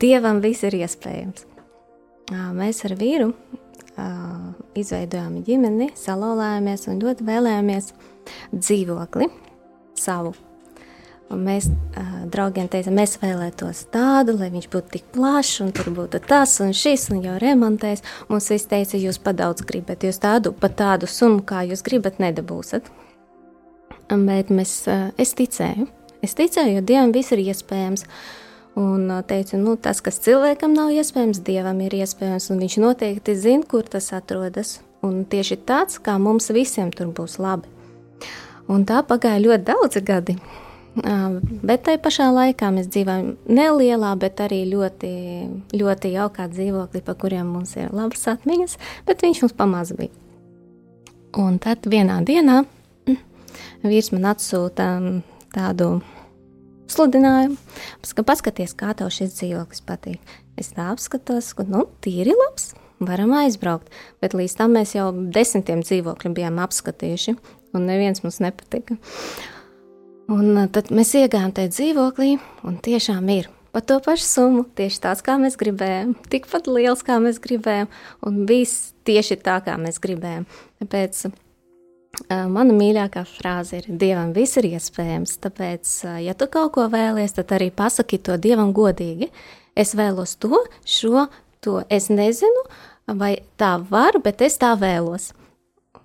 Dievam 0.00 0.44
viss 0.44 0.68
ir 0.68 0.76
iespējams. 0.84 1.48
Mēs 2.30 2.84
ar 2.86 2.94
vīru 2.98 3.32
izveidojām 4.78 5.40
ģimeni, 5.46 5.90
salauzāmies 5.98 6.86
un 6.90 7.00
ļoti 7.02 7.26
vēlējāmies 7.26 7.90
dzīvokli 8.54 9.28
savu. 9.98 10.32
Un 11.30 11.44
mēs 11.46 11.68
uh, 11.70 12.06
draugiem 12.26 12.66
teicām, 12.70 12.96
mēs 12.98 13.14
vēlētos 13.22 13.84
tādu, 13.94 14.34
lai 14.40 14.48
viņš 14.50 14.66
būtu 14.72 14.96
tik 14.96 15.04
plašs, 15.14 15.60
un 15.62 15.68
tur 15.74 15.92
būtu 15.94 16.18
tas 16.26 16.56
un 16.64 16.72
šis, 16.74 17.06
un 17.14 17.20
jau 17.22 17.36
remontēs. 17.38 18.02
Mums 18.26 18.48
viss 18.50 18.66
teica, 18.70 18.98
jūs 18.98 19.20
pa 19.22 19.34
daudz 19.38 19.62
gribat, 19.66 20.02
jūs 20.02 20.18
tādu, 20.22 20.50
pa 20.50 20.72
tādu 20.74 21.06
summu, 21.06 21.44
kā 21.46 21.62
jūs 21.70 21.84
gribat, 21.86 22.18
nedabūsiet. 22.22 22.90
Un, 24.10 24.26
Bet 24.26 24.50
mēs, 24.50 24.74
uh, 24.90 25.12
es 25.22 25.36
ticēju, 25.38 25.86
es 26.26 26.34
ticēju, 26.34 26.80
jo 26.80 26.82
Dievam 26.82 27.14
viss 27.14 27.30
ir 27.30 27.44
iespējams. 27.44 28.08
Un 28.78 29.10
teicu, 29.26 29.58
nu, 29.58 29.74
tas, 29.76 29.98
kas 30.04 30.20
cilvēkam 30.22 30.72
nav 30.76 30.92
iespējams, 30.94 31.42
Dievam 31.46 31.80
ir 31.82 31.96
iespējams, 31.98 32.50
un 32.52 32.62
viņš 32.62 32.78
noteikti 32.84 33.34
zina, 33.34 33.66
kur 33.66 33.88
tas 33.90 34.12
atrodas. 34.14 34.78
Un 35.02 35.24
tieši 35.24 35.56
tāds, 35.66 35.98
kā 35.98 36.14
mums 36.20 36.50
visiem 36.54 36.92
tur 36.94 37.10
būs 37.16 37.38
labi. 37.40 37.68
Un 38.70 38.84
tā 38.86 39.00
pagāja 39.02 39.42
ļoti 39.42 39.66
daudzi 39.66 40.02
gadi. 40.06 40.36
Bet 40.94 41.84
tajā 41.86 42.00
pašā 42.02 42.26
laikā 42.34 42.68
mēs 42.74 42.88
dzīvojam 42.90 43.34
nelielā, 43.48 44.10
bet 44.20 44.42
arī 44.42 44.64
ļoti, 44.70 45.10
ļoti 45.78 46.12
jaukā 46.16 46.48
dzīvoklī, 46.50 47.02
pa 47.06 47.14
kuriem 47.18 47.50
mums 47.54 47.76
ir 47.78 47.92
labas 47.94 48.26
atmiņas, 48.32 48.76
bet 49.06 49.22
viņš 49.22 49.42
mums 49.44 49.56
pamaz 49.56 49.94
bija. 49.96 50.12
Un 51.38 51.60
tad 51.62 51.86
vienā 51.86 52.18
dienā 52.26 52.64
vīrs 53.86 54.10
man 54.14 54.32
atsūta 54.32 54.90
tādu 55.54 55.92
sludinājumu, 56.92 57.56
ka 58.16 58.24
paskaties, 58.26 58.74
kā 58.78 58.94
tev 58.98 59.12
šis 59.14 59.36
dzīvoklis 59.38 59.84
patīk. 59.86 60.34
Es 60.60 60.72
tā 60.76 60.90
apskatos, 60.92 61.52
ka, 61.56 61.64
nu, 61.68 61.86
tīri 62.04 62.34
labs, 62.36 62.72
varam 63.00 63.32
aizbraukt, 63.40 63.88
bet 64.20 64.36
līdz 64.36 64.58
tam 64.58 64.76
mēs 64.76 64.96
jau 64.96 65.08
desmitiem 65.12 65.84
dzīvokļiem 65.86 66.36
bijām 66.36 66.60
apskatījuši, 66.66 67.36
un 67.76 67.88
neviens 67.88 68.22
mums 68.24 68.40
nepatika. 68.44 68.98
Un 70.30 70.52
uh, 70.54 70.68
tad 70.70 70.92
mēs 70.94 71.14
iegājām 71.18 71.54
tajā 71.56 71.72
dzīvoklī, 71.72 72.34
un 72.68 72.76
tiešām 72.84 73.32
ir 73.34 73.48
par 73.74 73.84
to 73.86 73.98
pašu 74.02 74.26
summu, 74.26 74.64
tieši 74.78 75.02
tāds, 75.04 75.22
kā 75.26 75.36
mēs 75.40 75.56
gribējām, 75.58 76.16
tikpat 76.30 76.66
liels, 76.70 77.04
kā 77.06 77.18
mēs 77.22 77.38
gribējām, 77.42 77.90
un 78.26 78.42
viss 78.48 78.90
tieši 79.06 79.38
tā, 79.44 79.60
kā 79.66 79.76
mēs 79.80 80.00
gribējām. 80.02 80.46
Tāpēc 80.82 81.22
mana 82.28 82.74
mīļākā 82.76 83.24
frāze 83.28 83.80
ir: 83.80 83.88
Dievam 83.88 84.34
viss 84.36 84.58
ir 84.60 84.70
iespējams. 84.72 85.38
Tāpēc, 85.44 85.94
ja 86.24 86.36
tu 86.38 86.50
kaut 86.52 86.74
ko 86.76 86.86
vēlies, 86.92 87.36
tad 87.38 87.54
arī 87.56 87.70
pasaki 87.74 88.20
to 88.22 88.38
Dievam 88.40 88.74
godīgi. 88.76 89.30
Es 89.78 89.94
vēlos 89.98 90.36
to, 90.42 90.64
šo, 90.84 91.28
to. 91.64 91.80
Es 91.88 92.10
nezinu, 92.12 92.64
vai 93.06 93.36
tā 93.60 93.76
var, 93.90 94.18
bet 94.24 94.42
es 94.42 94.58
tā 94.60 94.74
vēlos. 94.78 95.30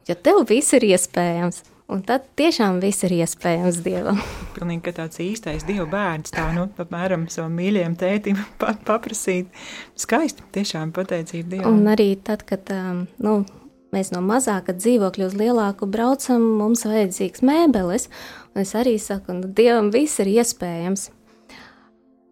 Jo 0.06 0.16
tev 0.16 0.44
viss 0.50 0.76
ir 0.78 0.86
iespējams. 0.86 1.64
Un 1.86 2.02
tad 2.02 2.24
tiešām 2.34 2.80
viss 2.82 3.06
ir 3.06 3.14
iespējams 3.14 3.84
Dievam. 3.86 4.18
Pilnīgi 4.56 4.94
tāds 4.98 5.22
īstais 5.22 5.66
Dieva 5.68 5.86
bērns, 5.90 6.34
tā 6.34 6.48
nu, 6.56 6.66
apmēram 6.82 7.28
savam 7.30 7.54
mīļajam 7.60 7.98
tētim 8.02 8.40
pat 8.62 8.82
paprasīt. 8.88 9.52
Skaisti, 9.98 10.46
tiešām 10.56 10.96
pateicība 10.96 11.52
Dievam. 11.54 11.78
Un 11.78 11.94
arī 11.94 12.16
tad, 12.26 12.42
kad 12.50 12.74
nu, 13.22 13.36
mēs 13.96 14.12
no 14.14 14.22
mazāka 14.26 14.76
dzīvokļa 14.76 15.30
uz 15.30 15.38
lielāku 15.40 15.88
braucam, 15.90 16.44
mums 16.60 16.86
vajadzīgs 16.88 17.46
mēbeles. 17.46 18.10
Un 18.54 18.66
es 18.66 18.76
arī 18.78 18.98
saku, 19.02 19.40
nu, 19.40 19.50
Dievam 19.56 19.90
viss 19.96 20.22
ir 20.24 20.32
iespējams. 20.36 21.10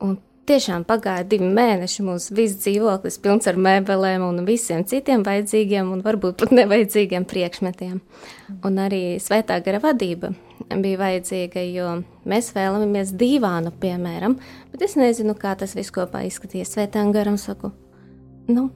Un 0.03 0.19
Tiešām 0.43 0.81
pagāja 0.83 1.23
divi 1.23 1.47
mēneši, 1.55 2.03
mūsu 2.03 2.33
viss 2.35 2.57
dzīvoklis 2.59 3.15
pilns 3.23 3.45
ar 3.47 3.55
mēbelēm 3.63 4.25
un 4.25 4.41
visiem 4.43 4.81
citiem 4.83 5.21
vajadzīgiem 5.23 5.87
un 5.93 6.01
varbūt 6.03 6.35
pat 6.41 6.51
nevajadzīgiem 6.51 7.23
priekšmetiem. 7.31 8.01
Un 8.67 8.81
arī 8.83 8.99
svētā 9.23 9.61
gara 9.63 9.79
vadība 9.79 10.33
bija 10.67 10.99
vajadzīga, 10.99 11.63
jo 11.71 11.93
mēs 12.27 12.51
vēlamies 12.57 13.15
divānu, 13.15 13.71
piemēram, 13.79 14.35
bet 14.73 14.83
es 14.83 14.97
nezinu, 14.99 15.37
kā 15.39 15.55
tas 15.55 15.77
viss 15.79 15.95
kopā 15.95 16.25
izskatīs. 16.27 16.75
Svētām 16.75 17.15
garam 17.15 17.39
saku, 17.39 17.71
nu, 18.51 18.67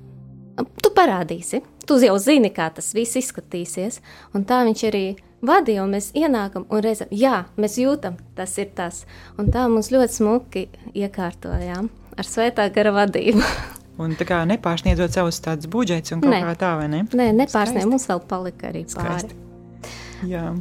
tu 0.79 0.95
parādīsi, 0.95 1.65
tu 1.87 1.97
jau 2.03 2.17
zini, 2.21 2.51
kā 2.53 2.69
tas 2.73 2.91
viss 2.95 3.17
izskatīsies, 3.19 4.01
un 4.35 4.45
tā 4.47 4.61
viņš 4.67 4.83
arī 4.89 5.05
vadīja, 5.45 5.85
un 5.85 5.95
mēs 5.95 6.11
ienākam 6.17 6.67
un 6.69 6.83
redzam, 6.83 7.09
jā, 7.11 7.45
mēs 7.59 7.77
jūtam, 7.81 8.17
tas 8.37 8.57
ir 8.61 8.71
tas. 8.75 9.05
Un 9.37 9.51
tā 9.53 9.67
mums 9.71 9.91
ļoti 9.93 10.19
smuki 10.19 10.67
iekārtojām 10.97 11.89
ar 12.17 12.29
svētā 12.29 12.67
gara 12.73 12.93
vadību. 12.95 13.43
Un 13.97 14.11
tā 14.13 14.27
kā 14.29 14.43
nepārsniedzot 14.45 15.15
savus 15.15 15.39
tādus 15.41 15.65
budžetus 15.73 16.13
un 16.13 16.19
kaut 16.21 16.29
Nē. 16.29 16.43
kā 16.45 16.51
tā, 16.61 16.75
vai 16.77 16.85
ne? 16.91 16.99
Nē, 17.17 17.31
nepārsniedz, 17.33 17.87
mums 17.89 18.03
vēl 18.05 18.19
palika 18.29 18.67
arī 18.69 18.83
pāri. 18.91 19.23
Skaisti. 19.23 19.87
Jā. 20.29 20.51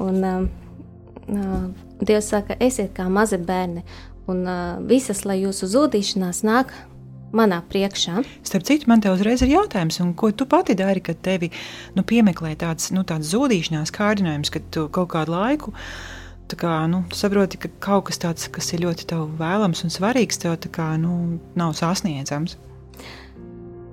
Un 0.00 0.24
um, 0.24 0.46
uh, 1.28 1.66
Dievs 2.00 2.30
saka, 2.32 2.56
esiet 2.56 2.94
kā 2.96 3.04
mazi 3.12 3.36
bērni, 3.36 3.84
un 4.32 4.40
uh, 4.48 4.80
visas, 4.88 5.26
lai 5.28 5.42
jūsu 5.42 5.68
zudīšanās 5.74 6.40
nāk 6.48 6.72
manā 7.36 7.60
priekšā. 7.70 8.22
Starp 8.46 8.66
citu, 8.68 8.88
man 8.90 9.02
te 9.02 9.12
uzreiz 9.12 9.42
ir 9.44 9.52
jautājums, 9.54 10.00
ko 10.18 10.32
tu 10.32 10.46
pati 10.50 10.76
dari, 10.78 11.02
kad 11.04 11.20
tevi 11.22 11.50
nu, 11.96 12.04
piemeklē 12.06 12.54
tāds, 12.60 12.90
nu, 12.94 13.04
tāds 13.06 13.30
zudīšanās 13.32 13.94
kārdinājums, 13.94 14.52
kad 14.54 14.66
tu 14.74 14.88
kaut 14.92 15.12
kādu 15.14 15.36
laiku. 15.36 15.74
Tā 16.50 16.58
kā, 16.58 16.72
nu, 16.90 17.04
saproti, 17.14 17.60
ka 17.62 17.70
kaut 17.78 18.08
kas 18.08 18.18
tāds, 18.18 18.48
kas 18.50 18.72
ir 18.74 18.82
ļoti 18.82 19.06
tev 19.12 19.28
vēlams 19.38 19.84
un 19.86 19.94
svarīgs, 19.94 20.40
tev 20.42 20.58
kā, 20.74 20.90
nu, 20.98 21.38
nav 21.58 21.76
sasniedzams. 21.78 22.56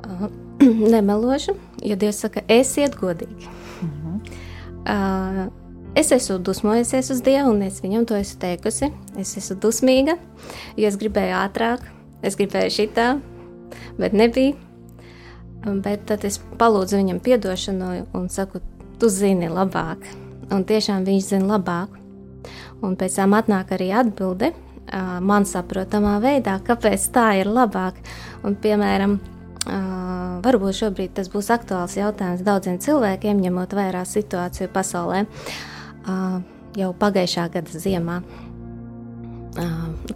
Uh, 0.08 0.26
nemelošu, 0.94 1.54
jo 1.86 2.00
Dievs 2.00 2.24
saka, 2.26 2.42
esiet 2.50 2.98
godīgi. 2.98 3.54
Uh, 4.88 5.48
es 6.00 6.14
esmu 6.16 6.40
dusmojusies 6.48 7.12
uz 7.12 7.22
Dievu, 7.22 7.52
un 7.52 7.66
es 7.68 7.82
viņam 7.84 8.08
to 8.08 8.18
esmu 8.18 8.40
teikusi. 8.42 8.90
Es 9.20 9.36
esmu 9.38 9.60
dusmīga, 9.68 10.16
jo 10.80 10.90
es 10.90 10.98
gribēju 10.98 11.36
ātrāk, 11.44 11.84
es 12.26 12.38
gribēju 12.40 12.74
šitā, 12.74 13.08
bet 13.98 14.14
nebija. 14.14 14.56
Bet 15.68 16.06
tad 16.08 16.24
es 16.28 16.38
palūdzu 16.60 17.00
viņam 17.00 17.20
atdošanu 17.20 17.88
un 18.16 18.28
saku, 18.30 18.62
tu 19.00 19.10
zini 19.10 19.50
labāk. 19.52 20.06
Un 20.54 20.64
tiešām 20.64 21.04
viņš 21.08 21.32
zina 21.34 21.58
labāk. 21.58 21.98
Un 22.86 22.96
pēc 22.96 23.18
tam 23.18 23.34
atnāk 23.36 23.74
arī 23.76 23.90
atbilde 23.92 24.54
man 25.20 25.44
saprotamā 25.50 26.22
veidā, 26.24 26.60
kāpēc 26.64 27.10
tā 27.12 27.26
ir 27.42 27.50
labāk. 27.52 27.98
Un, 28.48 28.56
piemēram, 28.56 29.18
varbūt 30.46 30.78
šobrīd 30.78 31.16
tas 31.18 31.28
būs 31.34 31.50
aktuāls 31.52 31.98
jautājums 31.98 32.46
daudziem 32.46 32.78
cilvēkiem, 32.80 33.42
ņemot 33.44 33.74
vērā 33.76 34.06
situāciju 34.08 34.70
pasaulē. 34.72 35.26
Jau 36.78 36.92
pagājušā 37.02 37.48
gada 37.52 37.82
ziemā, 37.82 38.22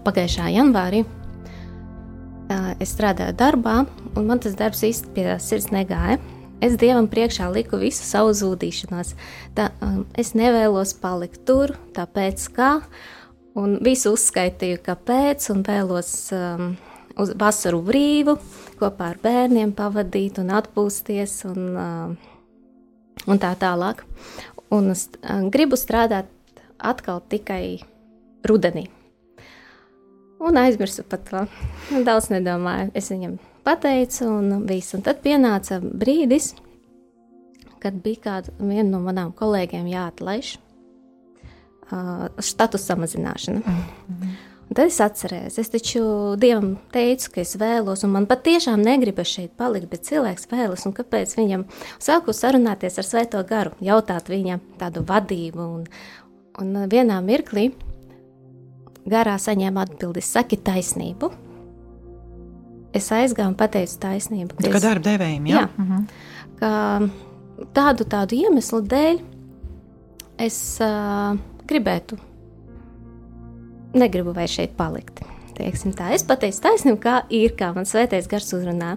pagājušā 0.06 0.52
janvārī, 0.54 1.04
es 2.82 2.94
strādāju 2.96 3.36
darbā, 3.38 3.82
un 4.16 4.28
man 4.28 4.42
tas 4.44 4.56
darbs 4.60 4.84
īsti 4.88 5.14
pie 5.16 5.26
sirds 5.44 5.72
negāja. 5.74 6.20
Es 6.62 6.76
dievam 6.78 7.08
priekšā 7.10 7.48
liku 7.50 7.80
visu 7.82 8.04
savu 8.06 8.36
zudīšanos. 8.38 9.16
Tā, 9.58 9.72
es 10.20 10.36
nevēlos 10.38 10.94
palikt 11.02 11.42
tur, 11.50 11.74
tāpēc 11.96 12.44
kā. 12.54 12.76
Un 13.58 13.80
visu 13.84 14.14
uzskaitīju, 14.14 14.80
kāpēc, 14.86 15.50
un 15.52 15.66
vēlos 15.66 16.12
um, 16.38 16.70
uz 17.20 17.34
vasaru 17.42 17.82
brīvu, 17.84 18.38
kopā 18.80 19.10
ar 19.16 19.20
bērniem 19.24 19.74
pavadīt 19.76 20.40
un 20.40 20.54
atpūsties, 20.62 21.36
un, 21.50 21.68
um, 21.82 22.16
un 23.26 23.42
tā 23.42 23.52
tālāk. 23.60 24.06
Un 24.72 24.94
es 24.94 25.10
um, 25.26 25.50
gribu 25.52 25.76
strādāt 25.76 26.30
atkal 26.78 27.26
tikai 27.28 27.82
rudenī. 28.48 28.88
Un 30.42 30.58
aizmirsu 30.58 31.04
par 31.06 31.22
to. 31.28 31.46
Daudz 32.06 32.32
nedomāju. 32.34 32.90
Es 32.98 33.12
viņam 33.14 33.38
pateicu, 33.66 34.26
un 34.26 34.66
viss. 34.66 34.96
Un 34.98 35.04
tad 35.06 35.22
pienāca 35.22 35.78
brīdis, 35.82 36.56
kad 37.82 37.98
bija 38.02 38.24
kāda 38.26 38.54
no 38.88 39.02
manām 39.04 39.34
kolēģiem 39.38 39.90
jāatlaiž 39.92 40.56
uh, 41.92 42.30
status 42.42 42.88
samazināšana. 42.90 43.62
Un 44.72 44.78
tad 44.80 44.88
es 44.88 45.02
atcerējos, 45.04 45.58
es 45.60 45.70
taču 45.74 46.02
Dievam 46.40 46.78
teicu, 46.96 47.34
ka 47.36 47.42
es 47.44 47.58
vēlos, 47.60 48.06
un 48.08 48.14
man 48.16 48.28
patiešām 48.30 48.82
negribas 48.86 49.28
šeit 49.28 49.52
palikt, 49.60 49.90
bet 49.92 50.08
cilvēks 50.08 50.48
vēlas, 50.48 50.86
un 50.88 50.96
kāpēc 50.96 51.36
viņam 51.36 51.66
sāku 52.00 52.32
sarunāties 52.34 52.96
ar 53.02 53.10
Svēto 53.10 53.44
garu, 53.50 53.76
jautāt 53.84 54.32
viņam 54.32 54.64
tādu 54.80 55.04
vadību, 55.10 55.68
un, 55.76 55.84
un 56.64 56.86
vienā 56.90 57.20
mirklī 57.26 57.74
garā 59.10 59.36
saņēma 59.42 59.86
atbildi, 59.88 60.22
saki 60.22 60.58
taisnību. 60.58 61.32
Es 62.94 63.08
aizgāju 63.16 63.54
un 63.54 63.56
pateicu 63.56 63.98
taisnību. 64.04 64.58
Tā 64.60 64.68
kā 64.70 64.76
es- 64.76 64.84
darba 64.84 65.06
devējiem, 65.10 65.46
jā? 65.48 65.62
Jā. 65.62 65.70
Mhm. 65.78 66.08
ka 66.60 66.72
tādu, 67.74 68.06
tādu 68.06 68.36
iemeslu 68.38 68.82
dēļ 68.86 69.22
es 70.40 70.58
uh, 70.82 71.38
gribētu, 71.70 72.18
negribu 73.94 74.34
vairs 74.36 74.52
šeit 74.58 74.76
palikt. 74.78 75.22
Teiksim 75.58 75.94
tā. 75.94 76.12
Es 76.16 76.24
pateicu 76.28 76.62
taisnību, 76.64 77.00
kā 77.04 77.16
ir, 77.30 77.56
kā 77.60 77.74
man 77.76 77.86
svētais 77.86 78.28
gars 78.32 78.52
uzrunā. 78.56 78.96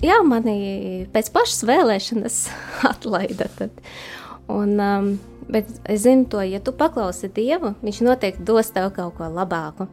Jā, 0.00 0.20
mani 0.22 1.06
pēc 1.12 1.30
pašas 1.34 1.64
vēlēšanas 1.66 2.36
atlaida. 2.92 3.48
Tad. 3.58 3.70
Un, 4.52 4.76
um, 4.80 5.08
bet 5.52 5.68
es 5.84 6.04
zinu 6.04 6.26
to, 6.30 6.40
ja 6.44 6.60
tu 6.62 6.74
paklausi 6.76 7.30
Dievu, 7.32 7.74
viņš 7.84 8.00
noteikti 8.06 8.46
dos 8.46 8.72
tev 8.74 8.90
kaut 8.96 9.18
ko 9.18 9.28
labāku. 9.32 9.88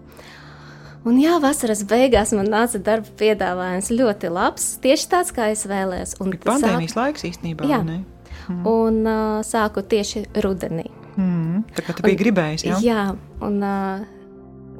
Un 1.04 1.18
jā, 1.20 1.36
vasaras 1.44 1.82
beigās 1.88 2.32
man 2.32 2.48
nāca 2.48 2.80
darba 2.80 3.12
piedāvājums 3.20 3.92
ļoti 3.92 4.32
labs, 4.32 4.68
tieši 4.84 5.10
tāds, 5.12 5.34
kā 5.36 5.50
es 5.52 5.66
vēlējos. 5.68 6.16
Un 6.24 6.32
Bet 6.32 6.46
pandēmijas 6.48 6.96
laiks 6.96 7.28
īstenībā, 7.28 7.68
Jā. 7.68 7.82
ne? 7.84 8.00
Un 8.48 9.02
uh, 9.04 9.42
sāku 9.44 9.84
tieši 9.84 10.26
rudenī. 10.44 10.88
Mm. 11.20 11.64
Tā 11.76 11.84
kā 11.86 11.96
tu 11.96 12.06
biji 12.06 12.20
gribējis, 12.24 12.66
jā? 12.70 12.80
Jā, 12.84 13.04
un 13.44 13.60
uh, 13.64 14.06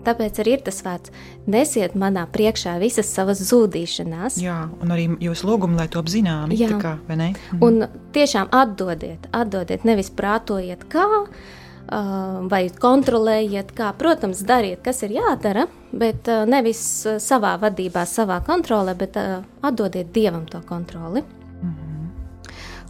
tāpēc 0.08 0.40
arī 0.44 0.58
ir 0.58 0.64
tas 0.66 0.80
vārds. 0.86 1.12
Nesiet 1.44 1.96
manā 2.00 2.24
priekšā 2.32 2.78
visas 2.80 3.10
savas 3.12 3.42
zudīšanās. 3.44 4.38
Jā, 4.40 4.62
un 4.82 4.94
arī 4.96 5.10
jūsu 5.24 5.50
lūgumu, 5.50 5.76
lai 5.76 5.90
to 5.92 6.00
apzināmi, 6.00 6.56
Jā. 6.56 6.78
kā, 6.80 6.96
vai 7.08 7.18
ne? 7.20 7.34
Mhm. 7.34 7.64
Un 7.64 7.88
tiešām 8.16 8.48
atdodiet, 8.52 9.28
atdodiet, 9.32 9.84
nevis 9.84 10.10
prātojiet, 10.10 10.88
kā 10.88 11.08
vai 12.50 12.70
kontrolējiet, 12.70 13.74
kā. 13.76 13.92
Protams, 14.00 14.40
dariet, 14.48 14.80
kas 14.82 15.04
ir 15.04 15.18
jādara, 15.20 15.68
bet 15.92 16.30
nevis 16.48 16.80
savā 17.20 17.58
vadībā, 17.60 18.06
savā 18.08 18.40
kontrolē, 18.46 18.96
bet 18.98 19.18
atdodiet 19.62 20.14
dievam 20.16 20.46
to 20.48 20.62
kontroli. 20.66 21.24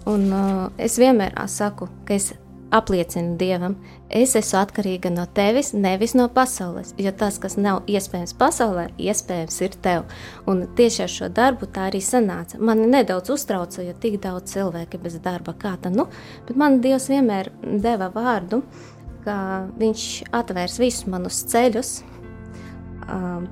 Un 0.06 0.26
uh, 0.36 0.70
es 0.78 0.98
vienmēr 1.00 1.36
saku, 1.48 1.88
ka 2.04 2.18
es 2.18 2.34
apliecinu 2.74 3.38
Dievam, 3.40 3.76
es 4.10 4.36
esmu 4.40 4.60
atkarīga 4.62 5.12
no 5.14 5.26
tevis, 5.38 5.72
nevis 5.74 6.16
no 6.18 6.28
pasaules. 6.34 6.94
Jo 7.02 7.14
tas, 7.18 7.38
kas 7.42 7.58
nav 7.58 7.84
iespējams 7.90 8.36
pasaulē, 8.40 8.88
iespējams 8.98 9.60
ir 9.66 9.78
tev. 9.86 10.08
Un 10.50 10.66
tieši 10.78 11.04
ar 11.06 11.14
šo 11.14 11.30
darbu 11.34 11.70
tā 11.74 11.88
arī 11.92 12.02
sanāca. 12.04 12.60
Man 12.60 12.86
nedaudz 12.92 13.34
uztrauca, 13.34 13.84
jo 13.86 13.94
tik 14.02 14.20
daudz 14.24 14.56
cilvēku 14.56 15.02
bez 15.04 15.20
darba, 15.24 15.56
kā 15.58 15.76
tā 15.82 15.94
nu, 15.94 16.08
bet 16.48 16.58
man 16.60 16.82
Dievs 16.84 17.10
vienmēr 17.14 17.52
deva 17.62 18.10
vārdu, 18.14 18.64
ka 19.24 19.38
Viņš 19.80 20.08
atvērs 20.36 20.80
visus 20.82 21.08
manus 21.08 21.44
ceļus. 21.48 21.94
Um, 23.08 23.48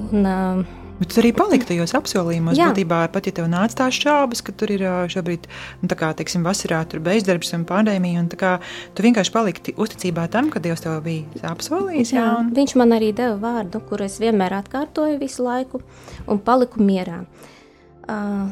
un, 0.00 0.26
um, 0.26 0.62
Bet 1.00 1.14
tu 1.14 1.22
arī 1.22 1.30
paliki 1.32 1.64
tajos 1.70 1.94
apsolījumos. 1.96 2.58
Jā. 2.58 2.68
Būtībā 2.70 3.00
pat 3.12 3.28
ja 3.28 3.32
tev 3.38 3.48
nāca 3.48 3.78
tās 3.82 3.96
šaubas, 3.96 4.42
ka 4.44 4.52
tur 4.52 4.72
ir 4.74 4.84
šobrīd, 5.08 5.48
nu, 5.80 5.88
tā 5.88 5.96
kā, 5.96 6.10
teiksim, 6.16 6.44
vasarā 6.44 6.82
tur 6.90 7.00
bezdarbs 7.04 7.54
un 7.56 7.64
pandēmija, 7.68 8.20
un 8.20 8.28
tā 8.28 8.40
kā 8.40 8.52
tu 8.92 9.06
vienkārši 9.06 9.32
paliki 9.32 9.76
uzticībā 9.80 10.26
tam, 10.32 10.52
ka 10.52 10.60
Dievs 10.60 10.84
tev 10.84 10.98
bija 11.06 11.54
apsolījis. 11.54 12.12
Jā, 12.12 12.20
jā 12.20 12.38
un... 12.42 12.50
viņš 12.56 12.76
man 12.82 12.92
arī 12.98 13.14
deva 13.16 13.38
vārdu, 13.40 13.80
kuru 13.88 14.04
es 14.10 14.20
vienmēr 14.20 14.58
atkārtoju 14.60 15.16
visu 15.22 15.46
laiku, 15.48 15.80
un 16.28 16.42
paliku 16.44 16.84
mierā. 16.84 17.22
Uh, 18.04 18.50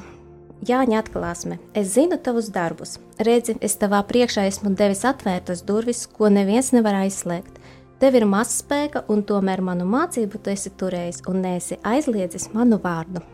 Jāņa 0.67 1.05
atklāsme, 1.05 1.61
es 1.77 1.93
zinu 1.95 2.17
tavus 2.19 2.49
darbus. 2.51 2.97
Redzi, 3.23 3.55
es 3.63 3.77
tavā 3.79 4.01
priekšā 4.09 4.49
esmu 4.49 4.73
devis 4.75 5.05
atvērtas 5.07 5.63
durvis, 5.69 6.01
ko 6.11 6.33
neviens 6.35 6.73
nevar 6.75 6.99
aizslēgt. 7.05 7.58
Tev 7.99 8.15
ir 8.15 8.29
maz 8.31 8.53
spēka, 8.61 9.03
un 9.11 9.25
tomēr 9.27 9.59
manu 9.65 9.87
mācību 9.91 10.39
tu 10.39 10.53
esi 10.53 10.71
turējis 10.79 11.25
un 11.27 11.41
neesi 11.43 11.81
aizliedzis 11.83 12.47
manu 12.55 12.79
vārdu. 12.83 13.25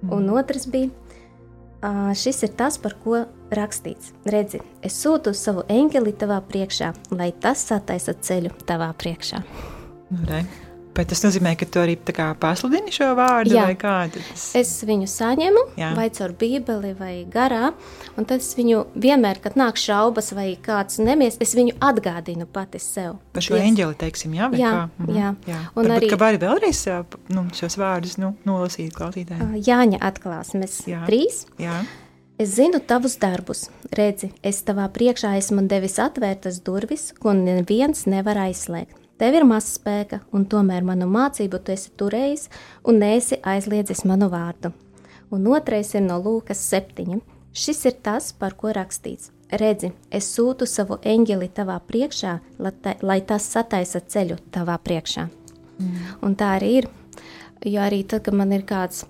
Mm. 0.00 0.12
Un 0.16 0.30
otrs 0.38 0.64
bija, 0.72 0.88
šis 2.16 2.46
ir 2.46 2.54
tas, 2.56 2.78
par 2.80 2.96
ko 3.02 3.26
rakstīts. 3.52 4.14
Redzi, 4.24 4.62
es 4.80 4.96
sūtu 5.02 5.34
savu 5.36 5.66
eņģeli 5.68 6.16
tavā 6.16 6.40
priekšā, 6.48 6.94
lai 7.12 7.28
tas 7.44 7.66
sataisa 7.68 8.16
ceļu 8.16 8.54
tavā 8.64 8.88
priekšā. 8.96 9.42
Nu, 10.12 10.24
re. 10.30 10.42
Bet 10.92 11.08
tas 11.08 11.22
nozīmē, 11.24 11.54
ka 11.56 11.64
tu 11.72 11.80
arī 11.80 11.94
pasludini 11.96 12.92
šo 12.92 13.14
vārdu, 13.16 13.54
Jā. 13.56 13.64
vai 13.70 13.76
kādu? 13.80 14.20
Tas... 14.28 14.44
Es 14.58 14.72
viņu 14.84 15.08
saņemu, 15.08 15.62
Jā. 15.80 15.92
vai 15.96 16.10
caur 16.12 16.34
Bībeli, 16.36 16.92
vai 16.98 17.12
garā. 17.32 17.70
Un 18.20 18.28
tad 18.28 18.44
es 18.44 18.50
viņu 18.58 18.82
vienmēr, 19.00 19.40
kad 19.40 19.56
nāk 19.56 19.80
šaubas, 19.80 20.32
vai 20.36 20.50
kāds 20.60 21.00
nemies, 21.00 21.40
es 21.40 21.56
viņu 21.56 21.78
atgādinu 21.80 22.44
pati 22.44 22.82
sev. 22.82 23.16
Par 23.32 23.46
šo 23.46 23.56
eņģeli, 23.56 23.98
teiksim, 24.04 24.36
jā, 24.36 24.50
jā, 24.60 24.76
kā? 24.76 25.08
jā. 25.16 25.32
jā. 25.48 25.64
Un 25.72 25.86
Varbūt, 25.86 25.96
arī, 25.96 26.12
ka 26.12 26.20
vari 26.20 26.42
vēlreiz 26.44 26.84
nu, 27.32 27.48
šos 27.56 27.80
vārdus 27.80 28.18
nu, 28.20 28.34
nolasīt 28.48 28.92
klausītājiem. 28.96 29.56
Jāņa 29.64 30.04
atklāsmes 30.12 30.82
jā. 30.92 31.04
trīs. 31.08 31.46
Jā. 31.62 31.80
Es 32.42 32.56
zinu 32.56 32.80
tavus 32.84 33.18
darbus, 33.22 33.68
redzi, 33.96 34.32
es 34.44 34.60
tavā 34.66 34.88
priekšā 34.92 35.36
esmu 35.38 35.64
devis 35.70 35.98
atvērtas 36.02 36.60
durvis, 36.66 37.12
ko 37.16 37.36
neviens 37.36 38.04
nevar 38.10 38.40
aizslēgt. 38.48 39.01
Tev 39.22 39.36
ir 39.38 39.44
maz 39.46 39.68
spēka, 39.76 40.18
un 40.34 40.48
tomēr 40.50 40.82
manu 40.82 41.06
mācību 41.06 41.60
tu 41.62 41.70
esi 41.70 41.92
turējis 41.94 42.48
un 42.90 42.96
neesi 42.98 43.36
aizliedzis 43.46 44.00
manu 44.10 44.26
vārdu. 44.32 44.72
Un 45.30 45.46
otrais 45.46 45.92
ir 45.94 46.02
no 46.02 46.16
Lūkas 46.18 46.58
7. 46.72 47.20
Šis 47.54 47.84
ir 47.86 47.94
tas, 48.02 48.32
par 48.34 48.56
ko 48.58 48.72
rakstīts. 48.74 49.30
Redzi, 49.62 49.92
es 50.10 50.26
sūtu 50.34 50.66
savu 50.66 50.98
eņģeli 51.06 51.52
tavā 51.54 51.78
priekšā, 51.86 52.34
lai, 52.58 52.74
ta, 52.82 52.96
lai 53.06 53.20
tas 53.22 53.46
sataisa 53.46 54.02
ceļu 54.02 54.40
tavā 54.50 54.74
priekšā. 54.82 55.28
Mm. 55.78 55.96
Un 56.26 56.34
tā 56.34 56.56
arī 56.58 56.74
ir. 56.80 56.92
Jo 57.62 57.86
arī 57.86 58.02
tad, 58.02 58.26
kad 58.26 58.34
man 58.34 58.50
ir 58.50 58.66
kāds 58.66 59.04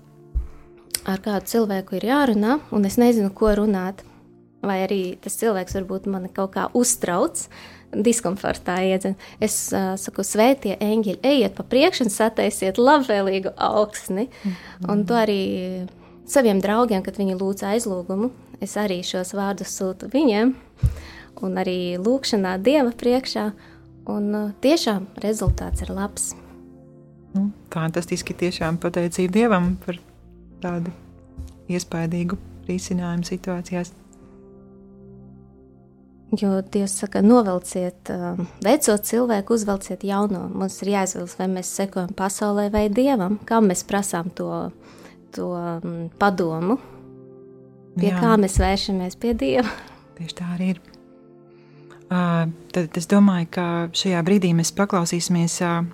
ar 1.09 1.25
kādu 1.25 1.55
cilvēku 1.55 1.97
ir 1.97 2.11
jārunā, 2.11 2.59
un 2.69 2.85
es 2.85 3.01
nezinu, 3.01 3.33
ko 3.33 3.55
runāt, 3.57 4.05
vai 4.61 4.83
arī 4.85 5.03
tas 5.17 5.41
cilvēks 5.41 5.81
varbūt 5.81 6.05
mani 6.05 6.29
kaut 6.29 6.53
kā 6.53 6.69
uztrauc, 6.77 7.47
diskomfortā 7.95 8.79
iedzen. 8.87 9.15
Es 9.43 9.55
uh, 9.73 9.93
saku, 9.99 10.25
svētie 10.25 10.75
eņģeļi, 10.81 11.19
ejiet 11.23 11.55
pa 11.57 11.65
priekšu 11.67 12.07
un 12.07 12.13
sataisiet 12.13 12.79
labvēlīgu 12.81 13.53
augsni. 13.57 14.27
Mm 14.29 14.51
-hmm. 14.51 14.91
Un 14.91 15.05
to 15.05 15.13
arī 15.13 15.41
saviem 16.25 16.61
draugiem, 16.61 17.03
kad 17.03 17.17
viņi 17.17 17.37
lūdz 17.37 17.63
aizlūgumu, 17.73 18.29
es 18.61 18.77
arī 18.77 19.03
šos 19.03 19.33
vārdus 19.33 19.77
sūtu 19.79 20.09
viņiem. 20.13 20.55
Un 21.41 21.57
arī 21.57 21.97
lūkšanā 21.97 22.57
Dieva 22.61 22.91
priekšā. 22.91 23.51
Un 24.05 24.35
uh, 24.35 24.51
tiešām 24.61 25.07
rezultāts 25.15 25.81
ir 25.81 25.89
labs. 25.89 26.35
Nu, 27.33 27.51
fantastiski 27.73 28.33
tiešām 28.33 28.77
pateicība 28.77 29.33
Dievam 29.33 29.77
par 29.85 29.97
tādu 30.61 30.91
iespaidīgu 31.71 32.37
risinājumu 32.67 33.23
situācijās. 33.23 33.93
Jo 36.41 36.61
Dievs 36.61 36.95
saka, 36.97 37.21
novelciet 37.21 38.09
uh, 38.09 38.39
veco 38.65 38.95
cilvēku, 38.97 39.53
uzvelciet 39.53 40.05
jauno. 40.07 40.47
Mums 40.49 40.79
ir 40.81 40.93
jāizvēlas, 40.95 41.35
vai 41.37 41.47
mēs 41.51 41.69
sekojam 41.77 42.13
pasaulē 42.17 42.69
vai 42.73 42.87
dievam, 42.89 43.37
kam 43.45 43.69
mēs 43.69 43.85
prasām 43.85 44.31
to, 44.33 44.49
to 45.35 45.51
um, 45.53 46.07
padomu, 46.17 46.79
pie 47.99 48.09
Jā. 48.09 48.23
kā 48.23 48.33
mēs 48.41 48.57
vēršamies 48.61 49.19
pie 49.21 49.35
dieva. 49.37 49.69
Tieši 50.17 50.39
tā 50.39 50.49
arī 50.55 50.73
ir. 50.73 50.81
Uh, 52.09 52.49
tad 52.73 52.97
es 52.97 53.09
domāju, 53.09 53.51
ka 53.53 53.67
šajā 53.93 54.25
brīdī 54.25 54.55
mēs 54.57 54.73
paklausīsimies 54.77 55.59
uh, 55.65 55.85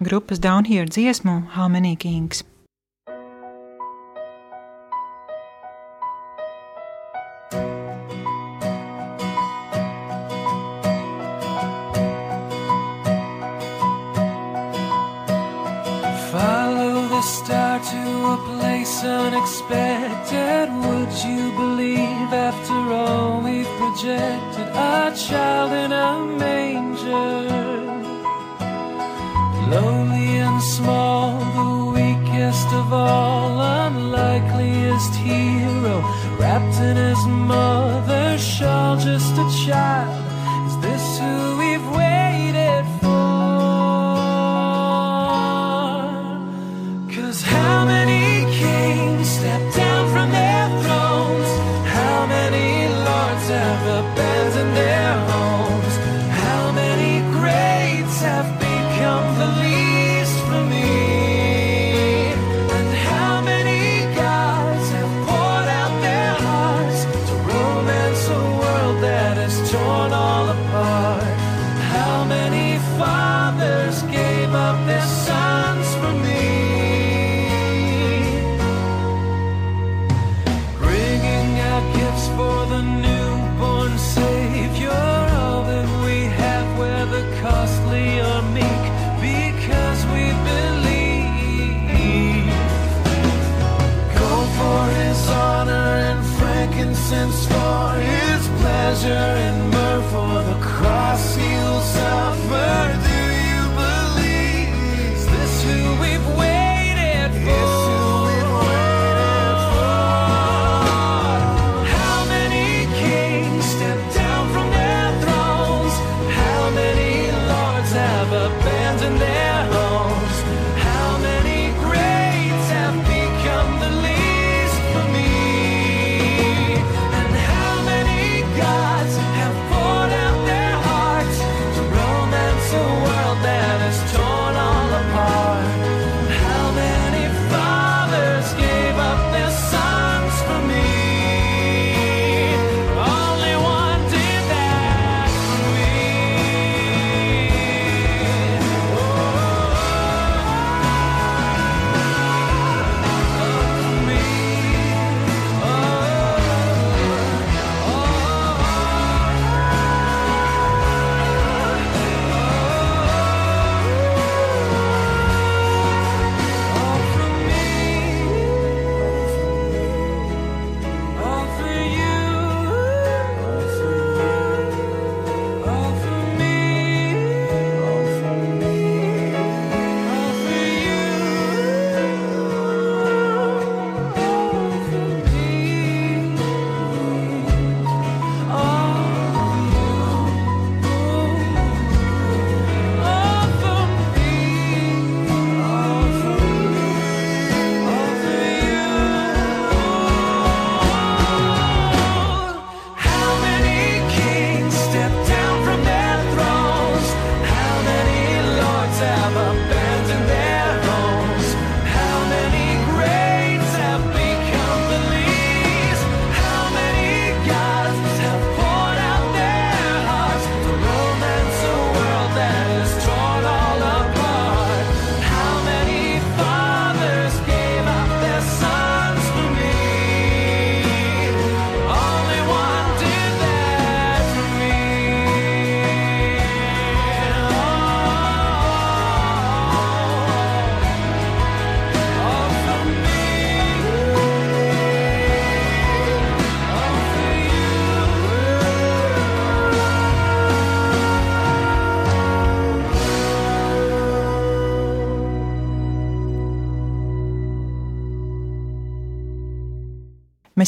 grupas 0.00 0.40
Down 0.40 0.68
Here 0.68 0.88
dziesmu 0.88 1.56
How 1.56 1.68
Many 1.72 1.96
Kings. 1.96 2.44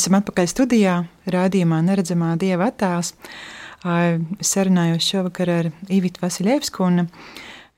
Esam 0.02 0.18
atpakaļ 0.18 0.48
studijā, 0.50 0.96
rādījumā 1.30 1.78
Neredzamā 1.86 2.32
Dieva 2.40 2.72
attēls. 2.72 3.12
Es 4.42 4.50
sarunājos 4.50 5.06
šovakar 5.06 5.50
ar 5.50 5.68
Ivitu 5.90 6.22
Vasiljevsku 6.22 6.82
un 6.86 7.06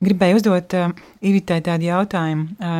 gribēju 0.04 0.40
uzdot 0.40 0.76
Ivitai 1.24 1.60
tādu 1.64 1.88
jautājumu. 1.90 2.72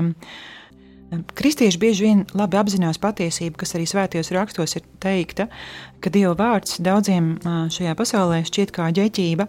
Kristieši 1.36 1.80
bieži 1.80 2.06
vien 2.06 2.22
labi 2.34 2.58
apzinās 2.58 2.98
patiesību, 3.02 3.58
kas 3.60 3.76
arī 3.76 3.84
svētajos 3.88 4.32
rakstos 4.34 4.76
ir 4.80 4.86
teikta, 5.04 5.46
ka 6.00 6.12
Dieva 6.12 6.32
vārds 6.40 6.80
daudziem 6.84 7.34
šajā 7.44 7.92
pasaulē 8.00 8.40
šķiet 8.48 8.72
kā 8.74 8.88
ģeķība, 8.96 9.46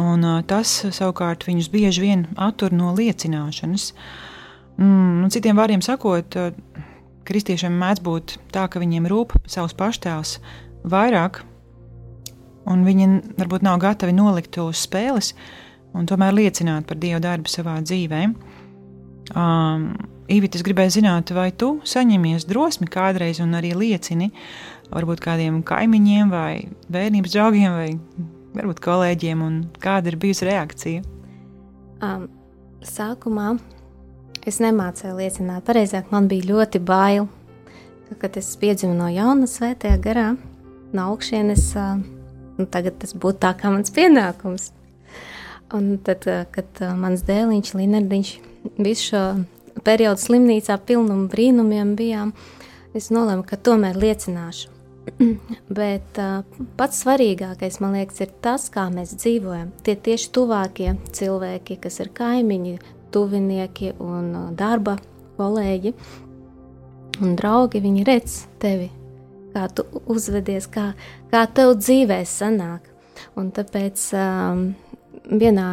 un 0.00 0.26
tas 0.48 0.72
savukārt 0.96 1.44
viņus 1.46 1.70
bieži 1.72 2.06
vien 2.08 2.24
attur 2.40 2.72
no 2.72 2.96
liecināšanas. 2.96 3.92
Mm, 4.80 5.28
citiem 5.30 5.60
vārdiem 5.60 5.84
sakot, 5.84 6.40
kristiešiem 7.28 7.74
mēdz 7.80 8.04
būt 8.04 8.36
tā, 8.54 8.66
ka 8.70 8.82
viņiem 8.82 9.08
rūp 9.10 9.34
savs 9.50 9.76
paštēls 9.78 10.38
vairāk, 10.88 11.42
un 12.70 12.84
viņi 12.86 13.08
varbūt 13.38 13.64
nav 13.64 13.80
gatavi 13.82 14.14
nolikt 14.16 14.54
to 14.56 14.68
uz 14.70 14.84
spēles 14.86 15.32
un 15.94 16.08
tomēr 16.10 16.34
liecināt 16.36 16.88
par 16.88 16.98
Dieva 17.00 17.20
darbu 17.22 17.50
savā 17.50 17.78
dzīvē. 17.84 18.26
Um, 19.34 19.94
Īvīt, 20.24 20.54
es 20.56 20.62
gribēju 20.64 20.94
zināt, 20.94 21.28
vai 21.36 21.50
tu 21.52 21.82
saņemies 21.84 22.46
drosmi 22.48 22.86
kādreiz 22.88 23.42
un 23.44 23.50
arī 23.58 23.74
liecini 23.76 24.30
varbūt 24.88 25.20
kādiem 25.20 25.58
kaimiņiem 25.68 26.30
vai 26.32 26.64
bērnības 26.88 27.34
draugiem 27.34 27.74
vai 27.76 27.90
varbūt 28.56 28.80
kolēģiem, 28.86 29.42
un 29.44 29.58
kāda 29.84 30.08
ir 30.08 30.16
bijusi 30.22 30.48
reakcija? 30.48 31.04
Um, 32.00 32.24
sākumā 32.88 33.50
Es 34.44 34.60
nemācīju 34.60 35.16
liecināt, 35.16 35.64
pareizāk 35.64 36.10
man 36.12 36.28
bija 36.28 36.50
ļoti 36.50 36.80
bail. 36.84 37.30
Kad 38.20 38.36
es 38.36 38.50
piedzimu 38.60 38.92
no 38.98 39.08
jauna 39.08 39.48
svētajā 39.48 39.96
garā, 40.04 40.26
no 40.94 41.06
augšienes, 41.10 41.70
nu, 42.58 42.66
tagad 42.70 43.00
tas 43.02 43.16
būtu 43.16 43.40
tā 43.42 43.54
kā 43.58 43.72
mans 43.72 43.90
pienākums. 43.94 44.68
Un 45.74 45.96
tad, 46.04 46.28
kad 46.54 46.82
mans 47.00 47.24
dēliņš, 47.26 47.72
Linardiņš, 47.80 48.34
visu 48.76 49.08
šo 49.08 49.22
periodu 49.84 50.22
slimnīcā 50.22 50.76
pilnumu 50.86 51.26
brīnumiem 51.32 51.94
bijām, 51.98 52.34
es 52.94 53.10
nolēmu, 53.14 53.46
ka 53.48 53.58
tomēr 53.58 53.98
liecināšu. 53.98 54.70
Bet 55.80 56.20
uh, 56.20 56.44
pats 56.78 57.02
svarīgākais, 57.02 57.80
man 57.82 57.96
liekas, 57.98 58.22
ir 58.24 58.30
tas, 58.44 58.68
kā 58.72 58.86
mēs 58.92 59.16
dzīvojam. 59.18 59.72
Tie 59.84 59.96
tieši 60.00 60.30
tuvākie 60.36 60.94
cilvēki, 61.16 61.76
kas 61.82 62.00
ir 62.04 62.12
kaimiņi, 62.16 62.78
tuvinieki 63.14 63.94
un 64.02 64.30
uh, 64.34 64.50
darba 64.58 64.98
kolēģi 65.38 65.94
un 67.22 67.36
draugi, 67.38 67.82
viņi 67.82 68.04
redz 68.06 68.40
tevi, 68.62 68.88
kā 69.54 69.68
tu 69.70 69.86
uzvedies, 70.10 70.66
kā, 70.70 70.92
kā 71.30 71.44
tev 71.54 71.76
dzīvē 71.78 72.20
sanāk. 72.26 72.90
Un 73.38 73.50
tāpēc 73.54 74.08
um, 74.18 74.64
vienā 75.30 75.68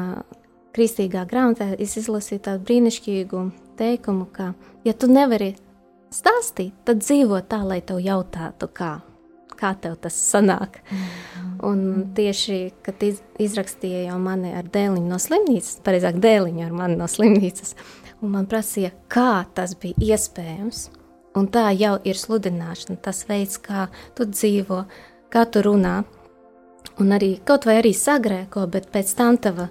kristīgā 0.75 1.25
grāmatā 1.29 1.71
es 1.81 1.97
izlasīju 1.99 2.45
tādu 2.45 2.65
brīnišķīgu 2.69 3.43
teikumu, 3.81 4.27
ka, 4.33 4.51
ja 4.85 4.93
tu 4.93 5.09
nevari 5.11 5.55
stāstīt, 6.13 6.75
tad 6.85 7.01
dzīvo 7.01 7.41
tā, 7.49 7.63
lai 7.65 7.81
tev 7.85 8.01
jautātu, 8.03 8.69
kā, 8.73 8.99
kā 9.61 9.75
tev 9.81 9.99
tas 10.01 10.17
sanāk. 10.17 10.81
Mm. 10.89 11.09
Un 11.61 11.81
tieši, 12.17 12.57
kad 12.81 13.03
iz, 13.05 13.19
izrakstīja 13.41 14.07
jau 14.07 14.17
mani 14.21 14.55
ar 14.57 14.65
dēliņu 14.73 15.11
no 15.11 15.19
slimnīcas, 15.21 15.77
pareizāk 15.85 16.17
dēliņu 16.23 16.65
ar 16.65 16.73
mani 16.73 16.97
no 16.97 17.05
slimnīcas, 17.11 17.75
un 18.21 18.33
man 18.33 18.49
prasīja, 18.49 18.89
kā 19.11 19.43
tas 19.53 19.75
bija 19.77 20.15
iespējams. 20.15 20.87
Un 21.37 21.47
tā 21.47 21.69
jau 21.77 21.93
ir 22.03 22.17
sludināšana, 22.19 22.97
tas 23.05 23.21
veids, 23.29 23.55
kā 23.61 23.85
tu 24.17 24.25
dzīvo, 24.27 24.81
kā 25.31 25.45
tu 25.47 25.61
runā, 25.63 26.01
un 26.99 27.13
arī 27.15 27.37
kaut 27.47 27.69
vai 27.69 27.77
arī 27.79 27.93
sagrēko, 27.95 28.65
bet 28.73 28.89
pēc 28.91 29.13
tam 29.15 29.37
tava 29.39 29.69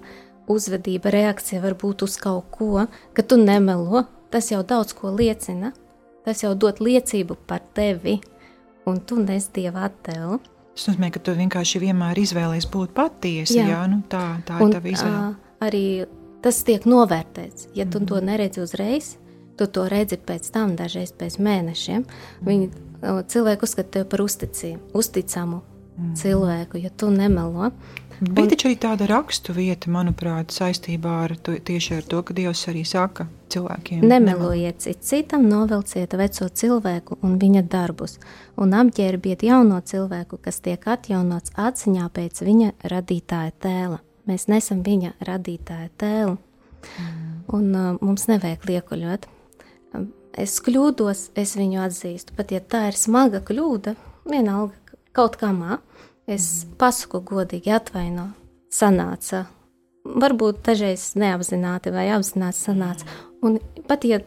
uzvedība, 0.50 1.12
reakcija 1.12 1.60
var 1.60 1.76
būt 1.80 2.06
uz 2.06 2.16
kaut 2.22 2.48
ko, 2.54 2.86
ka 3.12 3.26
tu 3.26 3.36
nemelo, 3.40 4.06
tas 4.32 4.48
jau 4.54 4.62
daudz 4.64 4.94
ko 4.96 5.12
liecina, 5.12 5.74
tas 6.24 6.44
jau 6.44 6.54
dod 6.54 6.80
liecību 6.80 7.36
par 7.50 7.60
tevi, 7.76 8.20
un 8.90 9.00
tu 9.06 9.20
nes 9.22 9.46
Dieva 9.54 9.86
attēlu. 9.88 10.40
Tas 10.74 10.86
nozīmē, 10.88 11.10
ka 11.12 11.22
tu 11.24 11.34
vienkārši 11.36 11.82
vienmēr 11.82 12.18
izvēlējies 12.22 12.68
būt 12.72 12.92
patiesi. 12.96 13.58
Jā, 13.58 13.66
jā 13.72 13.80
nu 13.90 14.02
tā, 14.10 14.22
tā 14.48 14.60
un, 14.60 14.70
ir 14.70 14.78
tava 14.78 14.92
izvēle. 14.92 15.22
Uh, 15.30 15.56
arī 15.66 15.84
tas 16.44 16.60
tiek 16.66 16.86
novērtēts. 16.88 17.70
Ja 17.76 17.86
tu 17.86 18.00
mm. 18.00 18.10
to 18.10 18.20
mhm. 18.20 18.30
neredzi 18.30 18.62
uzreiz, 18.64 19.14
tu 19.60 19.66
to 19.68 19.86
redzi 19.92 20.16
pēc 20.16 20.48
tam, 20.54 20.76
dažreiz 20.78 21.12
pēc 21.16 21.36
mēnešiem. 21.42 22.06
Viņi, 22.46 22.70
cilvēki 23.32 23.66
uzskata 23.66 24.06
par 24.08 24.24
uzticību, 24.24 24.92
uzticamu 24.96 25.60
mm. 25.60 26.14
cilvēku, 26.20 26.80
ja 26.80 26.92
tu 26.96 27.10
nemelo. 27.12 27.72
Bija 28.20 28.44
un, 28.44 28.50
taču 28.52 28.68
arī 28.68 28.76
tāda 28.76 29.06
rakstu 29.08 29.54
vieta, 29.56 29.88
manuprāt, 29.88 30.52
saistībā 30.52 31.12
ar 31.24 31.32
to, 31.40 31.54
tieši 31.56 31.94
ar 31.96 32.04
to, 32.04 32.18
ka 32.20 32.34
Dievs 32.36 32.66
arī 32.68 32.82
saka 32.84 33.24
cilvēkiem: 33.52 34.02
Nemelojiet 34.04 34.82
cit 34.84 35.00
citam, 35.08 35.46
novelciet 35.48 36.12
veco 36.20 36.50
cilvēku 36.62 37.16
un 37.24 37.38
viņa 37.40 37.64
darbus, 37.72 38.18
un 38.60 38.76
apģērbiet 38.76 39.46
jauno 39.48 39.80
cilvēku, 39.80 40.36
kas 40.44 40.60
tiek 40.60 40.84
atjaunots 40.84 41.56
atziņā 41.56 42.10
pēc 42.12 42.44
viņa 42.44 42.70
radītāja 42.92 43.56
tēla. 43.64 44.02
Mēs 44.28 44.50
nesam 44.52 44.84
viņa 44.84 45.14
radītāja 45.24 45.88
tēlu, 45.96 46.36
mm. 46.36 47.20
un 47.56 47.70
uh, 47.72 47.92
mums 48.04 48.28
nevajag 48.28 48.68
liekuļot. 48.68 49.30
Um, 49.96 50.10
es 50.36 50.60
kļūdos, 50.60 51.30
es 51.40 51.56
viņu 51.56 51.80
atzīstu, 51.88 52.36
pat 52.36 52.52
ja 52.52 52.60
tā 52.60 52.90
ir 52.92 53.00
smaga 53.00 53.40
kļūda, 53.40 53.96
vienalga 54.28 54.76
kaut 55.16 55.40
kā 55.40 55.54
mākslinieks 55.56 55.88
Es 56.28 56.66
pasaku 56.78 57.22
godīgi, 57.26 57.72
atvaino, 57.74 58.30
sanāca. 58.72 59.46
Varbūt 60.04 60.62
dažreiz 60.64 61.12
neapzināti 61.20 61.92
vai 61.92 62.08
apzināti 62.14 62.58
sanāca. 62.60 63.08
Un 63.44 63.58
pat 63.88 64.04
ja 64.08 64.20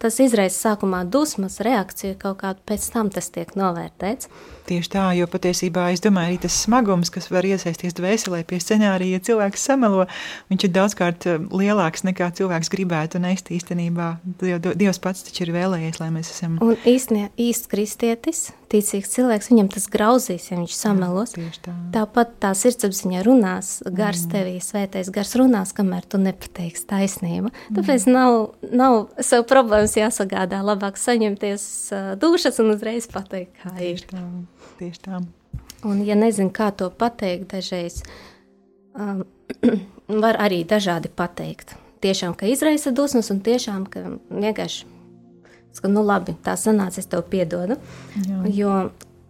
tas 0.00 0.18
izraisa 0.22 0.70
sākumā 0.70 1.04
dusmas, 1.08 1.60
reakciju 1.64 2.16
kaut 2.20 2.40
kādu, 2.42 2.64
pēc 2.68 2.88
tam 2.94 3.10
tas 3.14 3.30
tiek 3.34 3.54
novērtēts. 3.58 4.30
Tieši 4.68 4.90
tā, 4.92 5.06
jo 5.16 5.24
patiesībā 5.30 5.86
es 5.94 6.02
domāju, 6.04 6.34
arī 6.34 6.40
tas 6.42 6.56
smagums, 6.66 7.08
kas 7.14 7.30
var 7.32 7.46
iesaisties 7.48 7.96
dvēselē 7.96 8.42
pie 8.48 8.58
scenārija, 8.60 9.16
ja 9.16 9.24
cilvēks 9.30 9.64
samelo, 9.70 10.04
viņš 10.52 10.66
ir 10.68 10.72
daudzkārt 10.76 11.28
eh, 11.30 11.38
lielāks 11.48 12.04
nekā 12.04 12.28
cilvēks 12.36 12.68
gribētu 12.74 13.22
nest 13.22 13.48
īstenībā. 13.54 14.10
Dievs 14.68 15.00
pats 15.00 15.24
taču 15.24 15.46
ir 15.46 15.54
vēlējies, 15.56 16.02
lai 16.02 16.10
mēs 16.12 16.34
esam. 16.34 16.58
Un 16.64 16.76
īstenībā 16.84 17.32
īsts 17.40 17.70
kristietis, 17.72 18.42
ticīgs 18.68 19.14
cilvēks, 19.14 19.48
viņam 19.52 19.70
tas 19.72 19.88
grauzīs, 19.88 20.50
ja 20.50 20.58
viņš 20.58 20.76
samelos. 20.76 21.32
Jā, 21.38 21.48
tā. 21.64 21.74
Tāpat 21.94 22.36
tā 22.42 22.52
sirdsapziņa 22.58 23.24
runās, 23.24 23.72
gars 23.86 24.26
mm. 24.26 24.32
tevī, 24.34 24.54
svētais 24.64 25.08
gars 25.14 25.32
runās, 25.40 25.72
kamēr 25.76 26.04
tu 26.04 26.20
nepateiksi 26.20 26.84
taisnību. 26.92 27.52
Tāpēc 27.72 28.04
mm. 28.04 28.18
nav, 28.18 28.38
nav 28.68 28.98
sev 29.24 29.48
problēmas 29.48 29.96
jāsagādā, 29.96 30.60
labāk 30.66 31.00
saņemties 31.00 31.64
uh, 31.96 32.12
dušas 32.20 32.60
un 32.60 32.74
uzreiz 32.76 33.08
pateikt, 33.12 33.56
kā 33.64 33.72
ir. 33.80 34.04
Tā. 34.12 34.24
Tieši 34.78 35.02
tā. 35.02 35.18
Un, 35.86 36.02
ja 36.06 36.14
nezinu, 36.18 36.52
kā 36.54 36.70
to 36.74 36.88
pateikt, 36.90 37.50
dažreiz 37.52 38.02
um, 38.94 39.24
var 40.24 40.38
arī 40.42 40.62
dažādi 40.66 41.10
pateikt. 41.10 41.74
Tiešām, 42.02 42.36
ka 42.38 42.46
izraisa 42.46 42.92
dusmas, 42.94 43.32
un 43.34 43.42
tiešām, 43.42 43.86
ka 43.90 44.04
vienkārši, 44.30 44.86
ka, 45.78 45.90
nu, 45.90 46.04
labi, 46.06 46.36
tā 46.46 46.54
sanāca, 46.58 47.02
es 47.02 47.10
tev 47.10 47.24
piedodu. 47.30 47.78
Jā. 48.22 48.40
Jo 48.54 48.74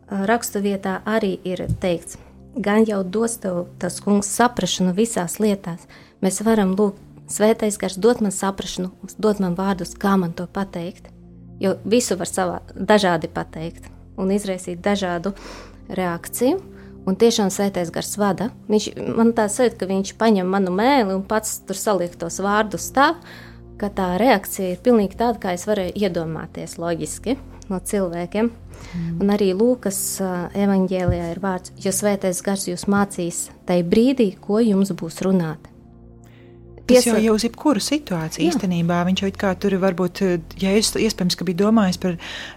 rakstu 0.09 0.61
vietā 0.65 0.99
arī 1.09 1.35
ir 1.49 1.65
teikts, 1.81 2.17
gan 2.57 2.85
jau 2.89 3.03
dos 3.05 3.37
tev 3.41 3.67
tas 3.81 4.01
kungs 4.05 4.29
saprašanu 4.33 4.93
visās 4.97 5.39
lietās. 5.41 5.85
Mēs 6.25 6.41
varam 6.45 6.75
lūgt, 6.77 7.01
svētais 7.33 7.77
gars 7.81 7.97
dot 7.97 8.21
man 8.25 8.33
saprašanu, 8.33 8.93
dot 9.17 9.41
man 9.41 9.57
vārdus, 9.57 9.97
kā 9.97 10.17
man 10.21 10.37
to 10.37 10.49
pateikt. 10.49 11.09
Jo 11.61 11.77
visu 11.89 12.17
var 12.21 12.29
savā 12.31 12.61
dažādi 12.77 13.33
pateikt 13.33 13.89
un 14.19 14.33
izraisīt 14.35 14.83
dažādu 14.85 15.35
reakciju. 15.89 16.59
Un 17.09 17.17
tiešām 17.17 17.49
svētais 17.49 17.89
gars 17.93 18.19
vada. 18.21 18.51
Viņš, 18.69 18.91
man 19.17 19.33
tā 19.37 19.47
sajūta, 19.49 19.79
ka 19.81 19.87
viņš 19.89 20.11
paņem 20.21 20.51
manu 20.53 20.75
mēli 20.77 21.15
un 21.17 21.23
pats 21.25 21.63
tur 21.65 21.79
saliek 21.79 22.13
tos 22.21 22.37
vārdus 22.45 22.91
tā, 22.93 23.15
ka 23.81 23.89
tā 23.95 24.11
reakcija 24.21 24.75
ir 24.75 24.83
pilnīgi 24.85 25.17
tāda, 25.17 25.39
kā 25.41 25.55
es 25.57 25.65
varēju 25.69 25.97
iedomāties 25.97 26.77
loģiski 26.83 27.39
no 27.71 27.81
cilvēkiem. 27.81 28.51
Mm. 28.51 29.17
Un 29.23 29.33
arī 29.33 29.53
Lūkas 29.57 29.99
evanģēlijā 30.53 31.33
ir 31.33 31.41
vārds, 31.43 31.73
jo 31.81 31.95
svētais 31.95 32.43
gars 32.45 32.69
jūs 32.69 32.85
mācīs 32.91 33.47
tajā 33.69 33.87
brīdī, 33.89 34.33
ko 34.43 34.61
jums 34.61 34.93
būs 34.93 35.23
runāt. 35.25 35.71
Tas 36.89 37.07
jau 37.07 37.17
ir 37.21 37.33
uz 37.35 37.45
jebkuru 37.45 37.83
situāciju 37.85 38.45
Jā. 38.45 38.53
īstenībā. 38.53 39.01
Viņš 39.09 39.23
jau 39.25 39.31
kā 39.37 39.53
tur 39.61 39.77
varbūt, 39.83 40.23
ja 40.63 40.73
es 40.79 40.91
iespējams, 40.97 41.37
ka 41.39 41.47
bija 41.49 41.63
domājis 41.65 42.01
par 42.01 42.17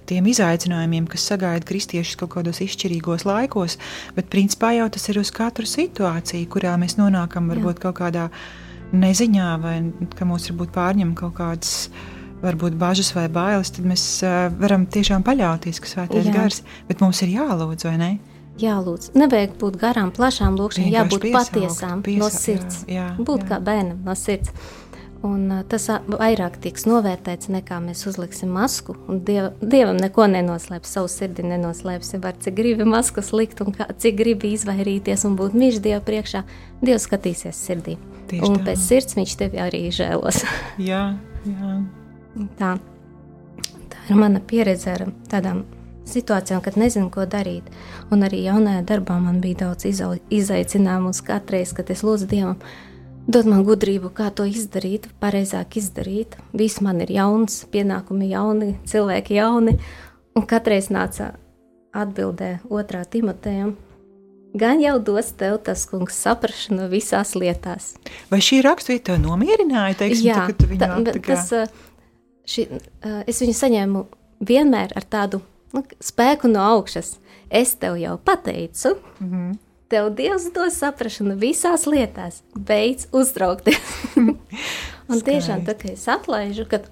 tiem 0.10 0.30
izaicinājumiem, 0.32 1.10
kas 1.12 1.28
sagaida 1.32 1.68
kristiešus 1.68 2.20
kaut 2.22 2.34
kādos 2.38 2.62
izšķirīgos 2.64 3.28
laikos, 3.28 3.78
bet 4.16 4.32
principā 4.32 4.74
jau 4.78 4.88
tas 4.94 5.10
ir 5.12 5.20
uz 5.22 5.34
katru 5.36 5.68
situāciju, 5.68 6.48
kurā 6.52 6.78
mēs 6.80 6.98
nonākam 7.02 7.52
varbūt 7.52 7.82
Jā. 7.82 7.84
kaut 7.90 8.00
kādā 8.00 8.30
neziņā 8.92 9.52
vai 9.62 9.76
ka 10.18 10.28
mūs 10.28 10.50
varbūt 10.52 10.74
pārņem 10.76 11.14
kaut 11.20 11.38
kādas 11.40 11.92
varbūt 12.42 12.76
bažas 12.80 13.12
vai 13.14 13.28
bailes, 13.30 13.70
tad 13.76 13.86
mēs 13.88 14.04
uh, 14.26 14.48
varam 14.60 14.88
tiešām 14.90 15.24
paļauties, 15.28 15.80
ka 15.82 15.90
svētais 15.92 16.32
gars, 16.34 16.64
bet 16.88 17.04
mums 17.04 17.22
ir 17.22 17.36
jālūdz, 17.36 17.86
vai 17.86 17.98
ne? 18.02 18.12
Jālūdz. 18.62 19.12
Nevajag 19.18 19.58
būt 19.62 19.80
garām, 19.82 20.12
plašām 20.14 20.60
lūkšanām, 20.60 20.94
jābūt 20.94 21.26
piesaukt, 21.26 21.56
patiesām, 21.56 22.04
piesa- 22.06 22.20
no 22.22 22.30
sirds. 22.30 22.84
jā, 22.88 22.94
jā, 22.94 23.10
būt 23.18 23.46
jā. 23.46 23.50
kā 23.50 23.60
bērnam 23.64 24.04
no 24.06 24.16
sirds. 24.16 24.54
Un, 25.22 25.52
tas 25.70 25.84
vairāk 26.10 26.56
tiks 26.64 26.88
novērtēts, 26.90 27.52
nekā 27.54 27.78
mēs 27.84 28.08
uzliksim 28.10 28.50
masku. 28.50 28.96
Un 29.08 29.20
Dieva, 29.22 29.52
dievam 29.62 30.00
neko 30.02 30.26
nenoslēpj, 30.26 30.90
savu 30.90 31.12
sirdi 31.14 31.46
nenoslēpsim. 31.46 32.24
Var 32.24 32.40
cik 32.42 32.56
gribi 32.58 32.88
maskas 32.90 33.30
likt, 33.32 33.62
un 33.62 33.70
kā, 33.76 33.86
cik 34.02 34.18
gribi 34.18 34.56
izvairīties 34.58 35.26
un 35.30 35.36
būt 35.38 35.54
mīļš 35.54 35.78
Dieva 35.86 36.02
priekšā. 36.08 36.42
Dievs 36.82 37.06
skatīsies 37.06 37.54
sirdī. 37.68 38.00
Tieši 38.32 38.48
un 38.50 38.58
tā. 38.58 38.72
pēc 38.72 38.82
sirds 38.82 39.20
viņš 39.20 39.36
tevi 39.44 39.62
arī 39.62 39.84
žēlos. 39.94 40.42
Jā, 40.82 41.04
jā. 41.46 41.76
tā, 42.58 42.72
tā 43.94 44.02
ir 44.10 44.18
mana 44.18 44.42
pieredze 44.42 44.90
ar 44.96 45.06
tādām 45.30 45.68
situācijām, 46.10 46.62
kad 46.64 46.78
nezinu, 46.80 47.10
ko 47.14 47.26
darīt. 47.30 47.68
Un 48.12 48.26
arī 48.28 48.44
jaunajā 48.46 48.86
darbā 48.90 49.18
man 49.22 49.42
bija 49.44 49.66
daudz 49.66 49.86
izaicinājumu 49.88 51.14
katru 51.26 51.58
reizi, 51.58 51.76
kad 51.78 51.92
es 51.94 52.06
lūdzu 52.06 52.30
Dievam. 52.32 52.58
Dod 53.32 53.46
man 53.46 53.62
gudrību, 53.64 54.10
kā 54.18 54.32
to 54.34 54.48
izdarīt, 54.50 55.06
pareizāk 55.22 55.78
izdarīt. 55.78 56.40
Viss 56.58 56.82
man 56.82 57.04
ir 57.04 57.12
jauns, 57.14 57.62
pienākumi 57.72 58.32
jauni, 58.32 58.74
cilvēki 58.90 59.38
jauni. 59.38 59.78
Un 60.36 60.48
katreiz 60.50 60.90
nāca 60.90 61.36
atbildē 61.94 62.58
otrā 62.72 63.04
Timotejam. 63.06 63.76
Gan 64.58 64.82
jau 64.84 64.98
dos 65.00 65.30
tev 65.40 65.62
tas 65.64 65.86
kungs 65.88 66.18
saprašanu 66.26 66.90
visās 66.92 67.36
lietās. 67.40 67.94
Vai 68.32 68.42
šī 68.44 68.60
raksturība 68.66 69.06
tev 69.12 69.22
nomierināja? 69.24 70.00
Teiksim, 70.02 70.28
Jā, 70.28 70.42
tā, 70.50 70.68
tā, 70.82 70.90
tā 71.08 71.22
kā... 71.24 71.38
tas, 71.38 71.54
ā, 72.60 73.22
es 73.32 73.40
viņu 73.44 73.56
saņēmu 73.56 74.04
vienmēr 74.50 74.98
ar 74.98 75.08
tādu 75.08 75.40
nu, 75.76 75.84
spēku 76.04 76.52
no 76.52 76.64
augšas. 76.76 77.16
Es 77.52 77.76
tev 77.76 77.98
jau 78.00 78.18
pateicu, 78.18 78.96
mm. 79.20 79.30
-hmm. 79.32 79.58
tev 79.92 80.10
Dievs 80.16 80.52
dos 80.56 80.78
saprašanu 80.80 81.36
visās 81.36 81.86
lietās. 81.86 82.42
Beidz 82.56 83.08
uztraukties. 83.12 83.82
Un 85.12 85.22
tiešām 85.22 85.66
tā, 85.66 85.76
ka 85.76 85.92
es 85.92 86.08
atlaižu, 86.08 86.66
kad 86.70 86.88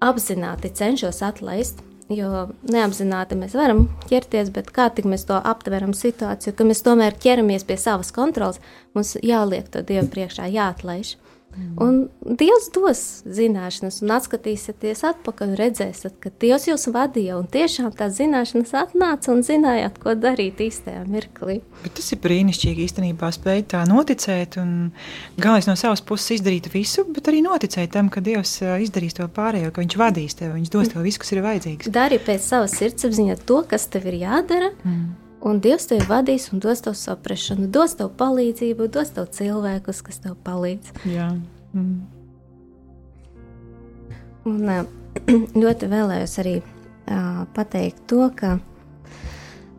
apzināti 0.00 0.70
cenšos 0.74 1.22
atlaist. 1.22 1.82
Jo 2.08 2.48
neapzināti 2.62 3.36
mēs 3.36 3.52
varam 3.52 3.82
ķerties, 4.08 4.48
bet 4.50 4.70
kā 4.72 4.88
tik 4.88 5.04
mēs 5.04 5.26
to 5.28 5.36
aptveram 5.44 5.92
situāciju, 5.92 6.54
ka 6.56 6.64
mēs 6.64 6.80
tomēr 6.82 7.12
ķeramies 7.12 7.66
pie 7.68 7.76
savas 7.76 8.12
kontrolas, 8.16 8.60
mums 8.94 9.16
jāliek 9.20 9.68
to 9.68 9.82
Dievu 9.82 10.08
priekšā, 10.08 10.48
jāatlaiž. 10.48 11.18
Un 11.78 12.08
Dievs 12.38 12.68
dos 12.74 13.00
zināšanas, 13.24 14.00
un 14.04 14.12
atskatīsieties 14.16 15.00
atpakaļ, 15.08 15.52
un 15.52 15.58
redzēsiet, 15.58 16.16
ka 16.22 16.30
Dievs 16.42 16.66
jūs 16.68 16.88
vadīja, 16.94 17.38
un 17.38 17.46
tiešām 17.50 17.92
tās 17.98 18.16
zināšanas 18.18 18.74
atnāca 18.78 19.32
un 19.32 19.44
zinājāt, 19.46 19.98
ko 20.02 20.14
darīt 20.18 20.60
īstajā 20.62 21.04
mirklī. 21.08 21.60
Bet 21.84 21.96
tas 21.98 22.10
ir 22.14 22.20
brīnišķīgi 22.24 22.84
īstenībā 22.88 23.30
spēt 23.34 23.70
tā 23.74 23.84
noticēt 23.90 24.58
un 24.62 24.72
galvenais 25.38 25.70
no 25.70 25.76
savas 25.78 26.02
puses 26.04 26.38
izdarīt 26.38 26.70
visu, 26.74 27.06
bet 27.14 27.30
arī 27.30 27.42
noticēt 27.46 27.94
tam, 27.94 28.10
ka 28.12 28.22
Dievs 28.24 28.58
izdarīs 28.84 29.18
to 29.18 29.26
pārējo, 29.26 29.72
ka 29.72 29.84
Viņš 29.84 29.98
vadīs 29.98 30.36
tevi, 30.38 30.56
Viņš 30.58 30.74
dos 30.74 30.92
tev 30.92 31.06
visu, 31.06 31.22
kas 31.22 31.32
ir 31.32 31.44
vajadzīgs. 31.46 31.94
Dari 31.94 32.18
pēc 32.22 32.44
savas 32.44 32.76
sirdsapziņas 32.78 33.46
to, 33.48 33.62
kas 33.70 33.88
tev 33.92 34.10
ir 34.10 34.20
jādara, 34.26 34.74
mm. 34.82 35.27
Un 35.40 35.60
Dievs 35.62 35.88
tevi 35.90 36.06
vadīs 36.08 36.48
un 36.52 36.62
dos 36.62 36.82
tev 36.84 36.96
saprāšanu, 36.98 37.68
dos 37.72 37.96
tev 37.98 38.10
palīdzību, 38.18 38.88
dos 38.94 39.12
tev 39.14 39.28
cilvēkus, 39.34 40.02
kas 40.06 40.22
tev 40.24 40.36
palīdz. 40.46 40.92
Jā. 41.08 41.28
Mm. 41.76 42.00
Un, 44.48 44.72
ļoti 45.62 45.90
vēlējos 45.90 46.38
arī 46.42 46.56
uh, 46.62 47.44
pateikt 47.56 48.04
to, 48.10 48.28
ka 48.34 48.58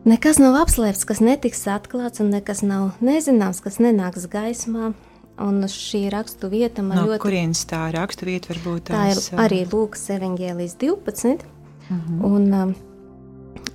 nekas 0.08 0.40
nav 0.42 0.58
apslēpts, 0.62 1.06
kas 1.08 1.22
netiks 1.24 1.66
atklāts, 1.70 2.22
un 2.22 2.32
nekas 2.34 2.64
nav 2.66 3.00
nezināms, 3.04 3.62
kas 3.64 3.80
nenāks 3.82 4.28
gaismā. 4.30 4.94
Un 5.40 5.62
šī 5.72 6.10
rakstu 6.12 6.50
vieta 6.52 6.82
man 6.84 6.98
No 6.98 7.06
ļoti 7.08 7.22
kurienes 7.22 7.62
tā 7.64 7.86
rakstu 7.94 8.26
vieta 8.28 8.50
var 8.50 8.58
būt? 8.60 8.90
Tā 8.90 9.06
ir 9.08 9.20
arī 9.40 9.62
Lūkas 9.70 10.02
evanģēlijas 10.18 10.74
12. 10.82 11.46
Mhm. 11.88 11.94
Mm 11.94 12.00
-hmm. 12.00 12.24
Un 12.26 12.52
um, 12.54 12.74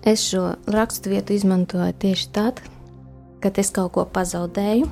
es 0.05 0.27
šo 0.29 0.53
rakstu 0.67 1.09
vietu 1.09 1.33
izmantoju 1.33 1.93
tieši 1.99 2.29
tad, 2.31 2.61
kad 3.43 3.57
es 3.61 3.69
kaut 3.73 3.91
ko 3.97 4.05
pazaudēju, 4.05 4.87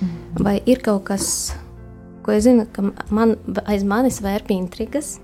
-hmm. 0.00 0.44
vai 0.44 0.62
ir 0.66 0.82
kaut 0.82 1.04
kas, 1.04 1.52
ko 2.22 2.32
es 2.32 2.44
zinu, 2.44 2.66
ka 2.72 2.84
man 3.10 3.36
aiz 3.66 3.84
manis 3.84 4.20
vērpja 4.22 4.56
intrigas. 4.56 5.18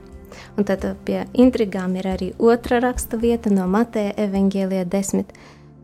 Un 0.56 0.66
tad 0.68 0.84
pie 1.04 1.22
intrigām 1.32 1.94
ir 1.96 2.08
arī 2.10 2.30
otra 2.38 2.80
raksta 2.80 3.16
vieta 3.16 3.50
no 3.52 3.66
Mateja 3.68 4.12
evanģēlijā 4.26 4.84
10. 4.92 5.32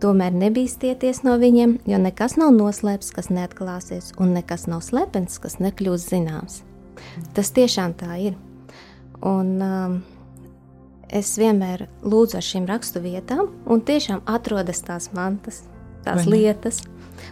Tomēr 0.03 0.35
nebīsties 0.35 1.23
no 1.25 1.37
viņiem, 1.39 1.79
jo 1.87 1.99
nekas 2.03 2.35
nav 2.37 2.51
noslēpts, 2.57 3.13
kas 3.15 3.31
neatklāsies, 3.31 4.11
un 4.19 4.35
nekas 4.35 4.67
nav 4.67 4.83
slepens, 4.83 5.39
kas 5.39 5.61
nekļūs 5.63 6.09
zināms. 6.11 6.63
Tas 7.37 7.53
tiešām 7.55 7.95
tā 7.97 8.19
ir. 8.19 8.35
Un, 9.23 9.55
um, 9.63 10.01
es 11.13 11.35
vienmēr 11.41 11.87
lūdzu 12.03 12.39
ar 12.39 12.47
šīm 12.47 12.67
raksturvietām, 12.71 13.51
un 13.71 13.85
tiešām 13.87 14.25
atrodas 14.31 14.83
tās 14.87 15.11
mantas, 15.17 15.63
tās 16.07 16.25
Vai 16.27 16.39
lietas. 16.39 16.83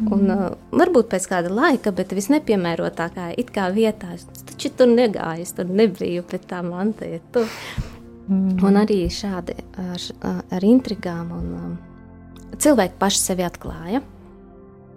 Un, 0.01 0.29
uh, 0.31 0.45
varbūt 0.73 1.09
pēc 1.11 1.27
kāda 1.29 1.51
laika, 1.53 1.91
bet 1.93 2.15
visnepiemērotākā 2.15 3.33
it 3.41 3.51
kā 3.53 3.67
vietā. 3.75 4.15
Es 4.15 4.25
taču 4.47 4.71
tur 4.79 4.89
negāju, 4.93 5.45
es 5.45 5.53
tur 5.57 5.69
nebiju, 5.69 6.25
bet 6.31 6.47
tā 6.49 6.63
manta 6.65 7.09
ir 7.09 7.25
tur. 7.35 7.51
Mm. 8.31 8.61
Un 8.65 8.79
arī 8.79 9.03
šādi 9.11 9.57
ar, 9.83 10.07
ar 10.39 10.65
intrigām. 10.65 11.35
Un, 11.35 11.51
um, 11.59 12.57
cilvēki 12.57 13.01
paši 13.03 13.23
sevi 13.25 13.45
atklāja. 13.49 14.05
vai 14.05 14.20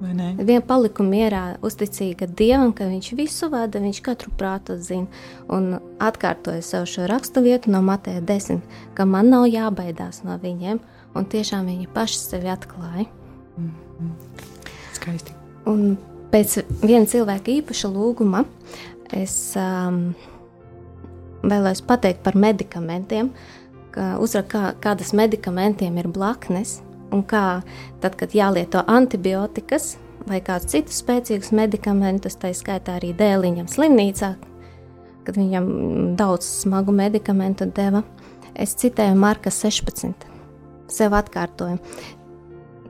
Viena 0.03 0.61
palika 0.67 1.03
mierā, 1.05 1.43
uzticīga 1.63 2.27
Dievam, 2.27 2.73
ka 2.75 2.87
Viņš 2.89 3.11
visu 3.17 3.49
vada, 3.51 3.79
Viņš 3.83 4.01
katru 4.03 4.33
prātu 4.37 4.75
zina. 4.81 5.07
Un 5.47 5.77
atkārtoja 6.03 6.63
sev 6.65 6.87
šo 6.91 7.07
raksturvietu 7.09 7.71
no 7.71 7.81
Mateja 7.85 8.21
10, 8.21 8.61
ka 8.97 9.07
man 9.07 9.31
nav 9.31 9.47
jābaidās 9.47 10.23
no 10.27 10.35
viņiem, 10.41 10.81
un 11.15 11.29
tiešām 11.29 11.69
viņi 11.71 11.89
paši 11.95 12.19
sevi 12.19 12.51
atklāja. 12.51 13.07
Skaisti. 14.97 15.35
Un 15.69 15.95
pēc 16.33 16.59
viena 16.83 17.07
cilvēka 17.09 17.53
īpaša 17.59 17.91
lūguma 17.93 18.43
es 19.13 19.35
um, 19.59 20.09
vēlējos 21.43 21.83
pateikt 21.87 22.23
par 22.25 22.35
medikamentiem, 22.39 23.31
ka 23.93 24.15
uzrakst, 24.23 24.51
kā, 24.51 24.73
kādas 24.83 25.13
medikamentiem 25.15 25.99
ir 26.01 26.09
blaknes, 26.11 26.81
un 27.13 27.23
kā 27.27 27.61
tad, 28.01 28.17
kad 28.19 28.33
jālieto 28.35 28.83
antibiotikas 28.89 29.93
vai 30.27 30.39
kādus 30.43 30.73
citus 30.73 31.01
spēcīgus 31.03 31.51
medikamentus, 31.55 32.37
tā 32.39 32.53
skaitā 32.55 32.97
arī 32.99 33.11
dēliņam 33.17 33.69
slimnīcā, 33.71 34.33
kad 35.27 35.39
viņam 35.39 35.69
daudz 36.19 36.47
smagu 36.63 36.95
medikamentu 36.95 37.67
deva. 37.75 38.03
Es 38.53 38.75
citēju 38.77 39.15
Marka 39.17 39.51
16. 39.51 40.27
Sev 40.93 41.15
atkārtoju. 41.17 41.79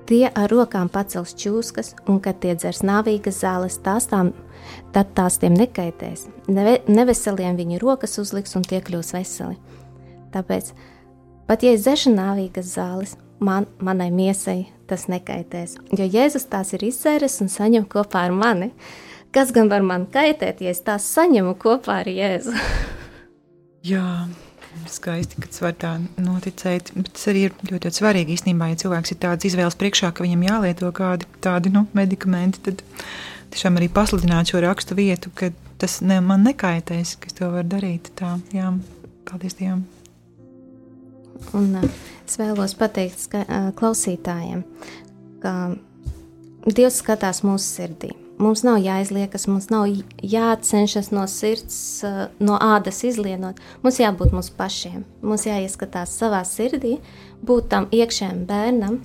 Tie 0.04 0.26
ar 0.28 0.52
rokām 0.52 0.90
pacels 0.92 1.32
čūskas, 1.40 1.94
un 2.12 2.20
kad 2.24 2.42
tie 2.44 2.58
dzers 2.58 2.82
nāvīgas 2.84 3.38
zāles, 3.40 3.78
tās 3.86 4.10
tām, 4.12 4.34
tad 4.92 5.14
tās 5.16 5.40
tiem 5.40 5.56
nekaitēs. 5.56 6.26
Neve, 6.52 6.82
neveseliem 6.92 7.56
viņi 7.56 7.80
rokas 7.80 8.20
uzliks, 8.20 8.58
un 8.60 8.68
tie 8.68 8.82
kļūs 8.84 9.14
veseli. 9.16 9.56
Tāpēc, 10.36 10.74
pat 11.48 11.64
ja 11.64 11.72
es 11.78 11.86
dzeršu 11.86 12.12
nāvīgas 12.18 12.74
zāles, 12.76 13.16
man, 13.40 13.68
manai 13.84 14.10
miesai 14.14 14.68
tas 14.90 15.08
nekaitēs. 15.12 15.78
Jo 15.98 16.06
Jēzus 16.06 16.48
tās 16.52 16.74
ir 16.76 16.86
izcēris 16.90 17.40
un 17.44 17.52
saņem 17.52 17.88
kopā 17.90 18.28
ar 18.28 18.36
mani. 18.36 18.72
Kas 19.34 19.50
gan 19.56 19.70
var 19.72 19.82
man 19.82 20.06
kaitēt, 20.14 20.62
ja 20.62 20.74
es 20.74 20.84
tās 20.86 21.08
saņemu 21.16 21.56
kopā 21.62 22.04
ar 22.04 22.10
Jēzu? 22.12 22.54
Jā, 23.90 24.28
skaisti, 24.88 25.42
ka 25.42 25.50
tas 25.50 25.64
var 25.64 25.74
tā 25.80 25.94
noticēt. 26.22 26.94
Bet 26.96 27.14
tas 27.16 27.28
arī 27.32 27.48
ir 27.48 27.56
ļoti, 27.58 27.74
ļoti 27.88 28.00
svarīgi 28.00 28.38
īstenībā, 28.38 28.70
ja 28.72 28.80
cilvēks 28.84 29.16
ir 29.16 29.20
tāds 29.26 29.50
izvēles 29.50 29.78
priekšā, 29.80 30.14
ka 30.14 30.26
viņam 30.26 30.46
jālieto 30.48 30.92
kādi 30.96 31.28
tādi 31.44 31.74
nu, 31.74 31.86
medikamenti, 31.98 32.62
tad 32.70 32.86
tiešām 33.54 33.82
arī 33.82 33.90
pasludināt 33.94 34.54
šo 34.54 34.64
rakstu 34.64 34.98
vietu, 35.00 35.34
ka 35.36 35.52
tas 35.82 36.00
ne, 36.06 36.22
man 36.24 36.46
nekaitēs, 36.48 37.18
ka 37.20 37.32
es 37.32 37.38
to 37.42 37.52
varu 37.54 37.68
darīt. 37.76 38.14
Tā, 38.20 38.38
jā, 38.56 38.72
paldies 39.30 39.60
Dievam. 39.60 39.84
Un 41.54 41.78
es 41.84 42.38
vēlos 42.40 42.76
pateikt 42.80 43.26
ska, 43.28 43.44
klausītājiem, 43.80 44.64
ka 45.44 45.54
Dievs 46.64 47.02
skatās 47.02 47.42
mūsu 47.44 47.66
sirdī. 47.68 48.14
Mums 48.40 48.64
nav 48.66 48.80
jāizliekas, 48.82 49.46
mums 49.52 49.68
nav 49.70 49.86
jācenšas 50.24 51.12
no 51.14 51.26
sirds, 51.30 51.76
no 52.40 52.56
ādas 52.56 53.04
izlienot. 53.06 53.60
Mums 53.84 54.00
jābūt 54.00 54.34
mums 54.34 54.50
pašiem. 54.58 55.04
Mums 55.22 55.44
jāieskatās 55.46 56.16
savā 56.18 56.42
sirdī, 56.48 56.96
būt 57.46 57.68
tam 57.74 57.90
iekšējam 57.94 58.46
bērnam 58.50 59.02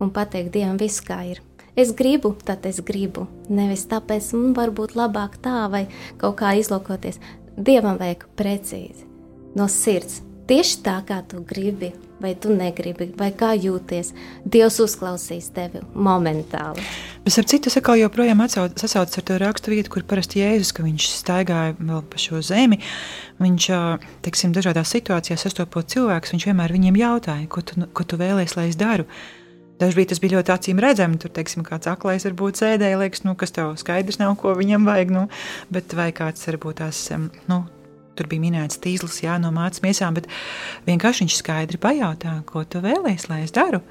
un 0.00 0.12
pateikt 0.14 0.54
Dievam 0.54 0.78
visu, 0.80 1.02
kā 1.06 1.20
ir. 1.34 1.42
Es 1.76 1.90
gribu, 1.98 2.36
tad 2.46 2.66
es 2.70 2.78
gribu. 2.86 3.26
Nevis 3.50 3.88
tāpēc, 3.90 4.30
man 4.38 4.54
varbūt 4.54 4.94
labāk 4.94 5.40
tā 5.42 5.64
vai 5.72 5.88
kaut 6.22 6.38
kā 6.38 6.54
izlūkoties. 6.60 7.18
Dievam 7.58 7.98
vajag 7.98 8.28
precīzi. 8.38 9.10
no 9.54 9.68
sirds. 9.68 10.22
Tieši 10.44 10.80
tā, 10.84 10.98
kā 11.08 11.22
tu 11.24 11.38
gribi, 11.48 11.94
vai 12.20 12.34
tu 12.36 12.52
negribi, 12.52 13.06
vai 13.16 13.30
kā 13.32 13.54
jūties. 13.56 14.10
Dievs 14.44 14.76
uzklausīs 14.84 15.46
tevi 15.56 15.80
momentāli. 15.96 16.82
Bet 17.24 17.38
ar 17.40 17.46
citu 17.48 17.72
sakau, 17.72 17.94
joprojām 17.96 18.42
sasaucas 18.44 19.16
ar 19.20 19.24
to 19.24 19.38
rakstu 19.40 19.72
vietu, 19.72 19.94
kur 19.94 20.04
parasti 20.08 20.42
Jēzus, 20.42 20.74
ka 20.76 20.84
viņš 20.84 21.06
staigāja 21.16 21.78
vēl 21.78 22.02
pa 22.04 22.20
šo 22.20 22.42
zemi. 22.44 22.76
Viņš, 23.40 23.68
teiksim, 24.26 24.52
dažādās 24.52 24.92
situācijās 24.92 25.46
sastopot 25.46 25.88
cilvēkus, 25.88 26.34
viņš 26.36 26.46
vienmēr 26.50 26.76
viņiem 26.76 27.00
jautāja, 27.00 27.48
ko 27.48 27.64
tu, 27.64 27.80
ko 27.96 28.04
tu 28.04 28.20
vēlēsies, 28.20 28.58
lai 28.60 28.68
es 28.68 28.76
daru. 28.80 29.08
Dažkārt 29.80 30.12
tas 30.12 30.20
bija 30.22 30.36
ļoti 30.36 30.52
acīm 30.54 30.82
redzami. 30.82 31.18
Tur, 31.18 31.32
teiksim, 31.34 31.64
kāds 31.66 31.88
aklais 31.90 32.28
varbūt 32.28 32.60
sēdēja, 32.60 33.00
liekas, 33.00 33.24
nu, 33.24 33.32
kas 33.34 33.56
tev 33.56 33.72
skaidrs 33.80 34.20
nav, 34.20 34.36
ko 34.38 34.52
viņam 34.54 34.84
vajag. 34.86 35.16
Nu, 35.16 35.24
bet 35.72 35.96
vai 35.96 36.12
kāds 36.14 36.46
varbūt 36.52 36.84
tās, 36.84 37.08
nu, 37.50 37.64
tur 38.18 38.28
bija 38.30 38.42
minēts 38.42 38.80
tīzlis, 38.82 39.22
jā, 39.24 39.36
no 39.42 39.52
mācības 39.54 39.84
miesām, 39.84 40.16
bet 40.18 40.28
vienkārši 40.88 41.24
viņš 41.24 41.38
skaidri 41.40 41.80
pajautā, 41.80 42.40
ko 42.48 42.64
tu 42.68 42.82
vēlēsies, 42.84 43.28
lai 43.30 43.42
es 43.44 43.54
daru. 43.54 43.82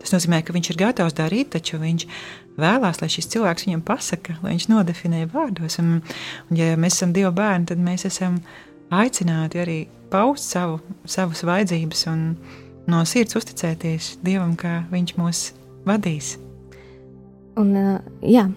Tas 0.00 0.14
nozīmē, 0.14 0.40
ka 0.40 0.54
viņš 0.56 0.70
ir 0.72 0.80
gatavs 0.80 1.16
darīt, 1.16 1.50
taču 1.52 1.80
viņš 1.80 2.06
vēlās, 2.60 3.02
lai 3.02 3.10
šis 3.12 3.28
cilvēks 3.34 3.66
viņam 3.68 3.84
pasaka, 3.84 4.38
lai 4.40 4.54
viņš 4.54 4.68
nodefinē 4.72 5.26
vārdos. 5.32 5.76
Un, 5.82 5.98
un 6.48 6.60
ja 6.60 6.72
mēs 6.80 6.96
esam 6.96 7.12
Dieva 7.16 7.32
bērni, 7.36 7.68
tad 7.68 7.82
mēs 7.84 8.06
esam 8.08 8.40
aicināti 8.96 9.60
arī 9.60 9.78
paust 10.10 10.54
savu, 10.54 10.80
savas 11.04 11.44
vajadzības 11.46 12.06
un 12.10 12.24
no 12.90 13.02
sirds 13.06 13.36
uzticēties 13.38 14.16
Dievam, 14.24 14.56
kā 14.58 14.80
Viņš 14.90 15.14
mūs 15.20 15.44
vadīs. 15.86 16.34
Un, 17.60 17.74
jā, 18.24 18.48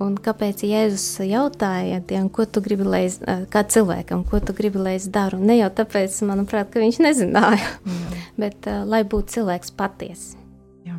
un 0.00 0.16
kāpēc 0.22 0.64
Jēzus 0.66 1.20
jautāja 1.26 2.00
tiem, 2.06 2.28
ko 2.28 2.44
tu 2.44 2.62
gribi, 2.64 2.84
lai 2.84 3.04
es, 3.08 3.20
kā 3.52 3.64
cilvēkam, 3.64 4.24
ko 4.28 4.40
tu 4.40 4.56
gribi, 4.56 4.78
lai 4.78 4.96
es 5.00 5.08
daru? 5.12 5.38
Ne 5.38 5.58
jau 5.60 5.70
tāpēc, 5.82 6.22
manuprāt, 6.28 6.72
ka 6.72 6.82
viņš 6.82 7.02
nezināja, 7.04 7.70
jā. 7.84 8.24
bet 8.36 8.66
uh, 8.66 8.82
lai 8.88 9.04
būtu 9.04 9.38
cilvēks 9.38 9.72
patiesa 9.76 10.46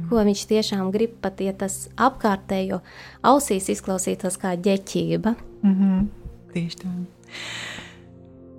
ko 0.10 0.24
viņš 0.24 0.44
tiešām 0.50 0.92
grib, 0.94 1.18
pat 1.24 1.42
ja 1.44 1.54
tas 1.58 1.88
apkārtējo 2.00 2.82
ausīs 3.28 3.70
izklausītos 3.74 4.40
kā 4.42 4.56
ģeķība. 4.56 5.36
Mm 5.64 5.76
-hmm. 5.76 6.08
Tieši 6.54 6.78
tā. 6.84 6.92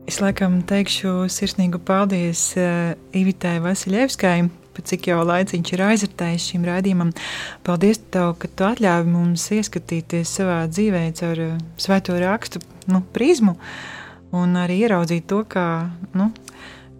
Es 0.08 0.20
laikam 0.20 0.62
teikšu 0.62 1.28
sirsnīgu 1.28 1.78
paldies 1.78 2.54
uh, 2.56 2.94
Ivitai 3.12 3.58
Vasiljevskai, 3.60 4.48
par 4.78 4.86
cik 4.86 5.10
jau 5.10 5.18
laiciņš 5.26 5.74
ir 5.74 5.84
aizritējis 5.88 6.48
šim 6.52 6.64
raidījumam. 6.68 7.12
Paldies 7.66 8.00
tev, 8.14 8.36
ka 8.38 8.48
tu 8.48 8.68
atļāvi 8.70 9.10
mums 9.10 9.50
ieskatīties 9.58 10.38
savā 10.38 10.62
dzīvē 10.70 11.04
caur 11.18 11.44
uh, 11.50 11.60
svēto 11.76 12.16
rakstu 12.22 12.62
nu, 12.88 13.02
prizmu 13.12 13.58
un 14.38 14.56
arī 14.60 14.84
ieraudzīt 14.86 15.26
to, 15.28 15.42
kā, 15.50 15.90
nu, 16.14 16.30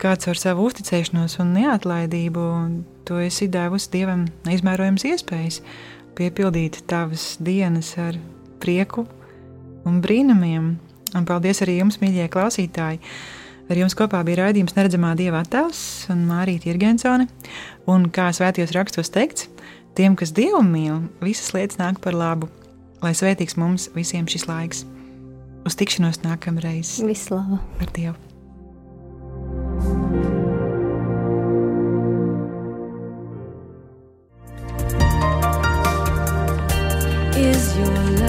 kāds 0.03 0.29
ar 0.29 0.41
savu 0.41 0.69
uzticēšanos 0.69 1.39
un 1.43 1.57
neatlaidību 1.57 2.47
Tu 3.09 3.17
esi 3.25 3.47
devusi 3.49 3.89
Dievam 3.89 4.27
neizmērojams 4.45 5.07
iespējas 5.09 5.63
piepildīt 6.19 6.83
tavas 6.91 7.39
dienas 7.41 7.95
ar 7.97 8.19
prieku 8.61 9.07
un 9.89 10.03
brīnumiem. 10.05 10.67
Un 11.17 11.25
paldies 11.25 11.63
arī 11.65 11.79
jums, 11.79 11.97
mīļie 12.03 12.27
klausītāji! 12.29 13.01
Ar 13.69 13.77
jums 13.77 13.93
kopā 13.93 14.23
bija 14.25 14.47
raidījums 14.47 14.73
Neredzamā 14.79 15.11
Dieva 15.19 15.43
attēls 15.45 15.81
un 16.13 16.23
Mārīta 16.25 16.71
Irgensone. 16.71 17.27
Un 17.89 18.07
kā 18.09 18.31
svētījos 18.33 18.73
rakstos 18.73 19.13
teikts, 19.13 19.51
tiem, 19.99 20.17
kas 20.17 20.33
Dievu 20.33 20.63
mīl, 20.65 21.03
visas 21.21 21.53
lietas 21.53 21.81
nāk 21.81 22.01
par 22.01 22.17
labu, 22.17 22.49
lai 23.05 23.13
svētīgs 23.13 23.59
mums 23.61 23.91
visiem 23.97 24.25
šis 24.31 24.49
laiks. 24.49 24.87
Uz 25.69 25.77
tikšanos 25.77 26.23
nākamreiz! 26.25 26.97
Vislava! 27.05 27.61
Ar 27.83 27.93
Dievu! 27.93 28.17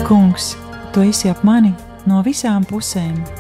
Kungs, 0.10 0.56
tu 0.92 1.04
esi 1.06 1.30
ap 1.30 1.46
mani 1.46 1.76
no 2.10 2.24
visām 2.26 2.66
pusēm. 2.66 3.39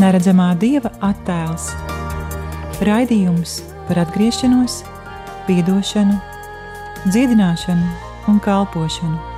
Neredzamā 0.00 0.52
dieva 0.56 0.90
attēls, 1.04 1.70
raidījums 2.88 3.58
par 3.88 4.00
atgriešanos, 4.06 4.80
piedošanu, 5.48 6.16
dziedināšanu 7.10 7.90
un 8.32 8.40
kalpošanu. 8.44 9.29